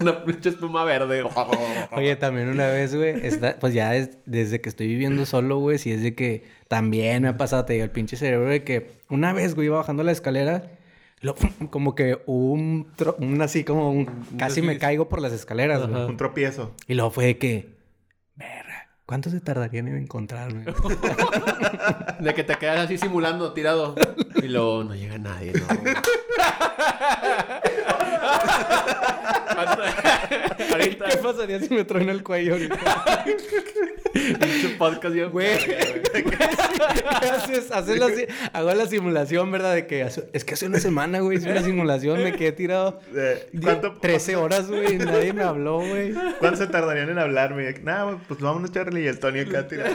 [0.00, 1.22] Una pinche espuma verde.
[1.92, 5.76] Oye, también una vez, güey, está- pues ya es- desde que estoy viviendo solo, güey,
[5.76, 8.92] si es de que también me ha pasado, te digo, el pinche cerebro de que
[9.10, 10.70] una vez, güey, iba bajando la escalera,
[11.20, 11.34] lo-
[11.70, 14.06] como que hubo un, tro- un así como un,
[14.38, 16.04] casi me caigo por las escaleras, güey.
[16.04, 16.74] Un tropiezo.
[16.88, 17.68] Y luego fue de que,
[18.36, 18.69] verga,
[19.10, 20.66] ¿cuánto se tardarían en encontrarme?
[22.20, 23.96] De que te quedas así simulando, tirado.
[24.36, 25.66] Y luego no llega nadie, ¿no?
[30.72, 33.24] Ahorita, ¿Qué pasaría si me truena el cuello ahorita?
[34.12, 35.30] pinche podcast yo...
[35.30, 37.70] Güey, ¿qué haces?
[37.70, 39.74] Haces la si- hago la simulación, ¿verdad?
[39.74, 43.00] De que hace- es que hace una semana, güey, hice una simulación, me quedé tirado
[43.14, 46.12] Eh, ¿Cuánto, 13 horas, güey, y nadie me habló, güey.
[46.38, 47.72] ¿Cuánto se tardarían en hablarme?
[47.82, 49.94] Nada, pues vámonos, Charlie y el Tony acá tirado.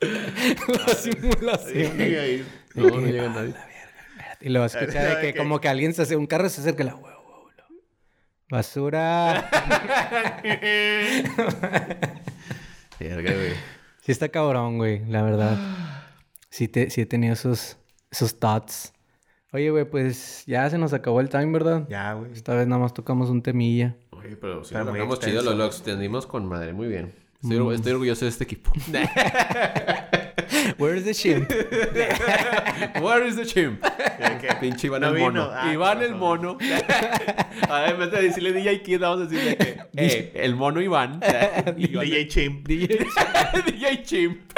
[0.00, 1.92] la simulación.
[1.96, 2.46] Sí, ahí.
[2.74, 3.54] No, no llega nadie.
[4.40, 6.96] Y luego escucha de que como que alguien se hace, un carro se acerca la.
[8.50, 9.48] Basura.
[12.98, 13.52] Verga, güey.
[14.02, 15.56] Sí está cabrón, güey, la verdad.
[16.48, 17.78] Sí, te, sí he tenido esos,
[18.10, 18.92] esos thoughts.
[19.52, 21.86] Oye, güey, pues ya se nos acabó el time, ¿verdad?
[21.88, 22.32] Ya, güey.
[22.32, 23.96] Esta vez nada más tocamos un temilla.
[24.10, 27.14] Oye, pero sí Está lo chido, lo, lo extendimos con madre, muy bien.
[27.42, 28.70] Estoy, orgu- estoy orgulloso de este equipo.
[30.78, 31.50] Where's the shimp?
[33.00, 33.82] Where is the chimp?
[34.60, 35.26] Pinche Iván No el vino.
[35.30, 35.50] mono.
[35.52, 36.58] Ah, Iván el mono.
[37.68, 41.20] Ahora en vez de decirle DJ Kid, vamos a decirle que eh, el mono Iván.
[41.20, 42.66] Iván- DJ Chimp.
[42.68, 43.06] DJ
[43.66, 44.52] DJ Chimp.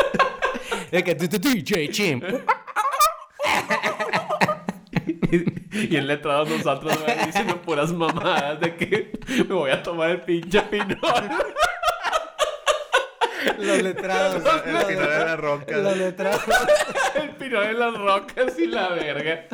[0.90, 2.24] De que, DJ Chimp.
[5.72, 10.60] Y en letrados nosotros diciendo puras mamadas de que me voy a tomar el pinche
[10.62, 10.98] pinol.
[13.58, 14.42] Los letrados.
[14.64, 15.76] El final de la roca.
[15.78, 16.42] Los letrados.
[17.22, 19.46] el pinol en las rocas y la verga.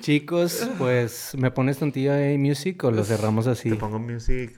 [0.00, 3.70] Chicos, pues, ¿me pones tontillo de music o lo cerramos así?
[3.70, 4.52] Te pongo music.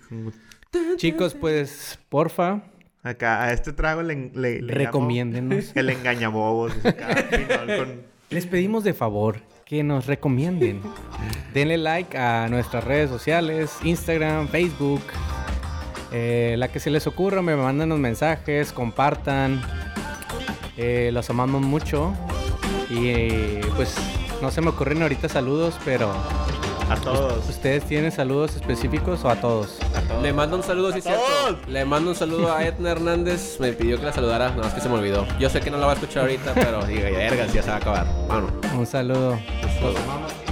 [0.97, 2.63] Chicos, pues, porfa,
[3.07, 5.71] Acá, a este trago le, le, le llamo recomiéndenos.
[5.77, 6.73] El engañabobos.
[6.73, 8.03] Con...
[8.31, 10.81] Les pedimos de favor que nos recomienden.
[11.55, 15.03] Denle like a nuestras redes sociales, Instagram, Facebook.
[16.19, 19.61] Eh, la que se les ocurra, me mandan los mensajes, compartan.
[20.79, 22.15] Eh, los amamos mucho.
[22.89, 23.95] Y eh, pues
[24.41, 26.11] no se me ocurren ahorita saludos, pero
[26.89, 27.47] A todos.
[27.51, 29.79] ¿ustedes tienen saludos específicos o a todos?
[30.23, 31.23] Le mando un saludo, sí, cierto.
[31.69, 33.61] Le mando un saludo a Edna Hernández.
[33.61, 35.27] Me pidió que la saludara, nada más que se me olvidó.
[35.39, 37.75] Yo sé que no la va a escuchar ahorita, pero diga, verga, ya se va
[37.75, 38.07] a acabar.
[38.27, 38.53] Vámonos.
[38.75, 39.39] Un saludo.
[39.83, 40.46] Los amamos.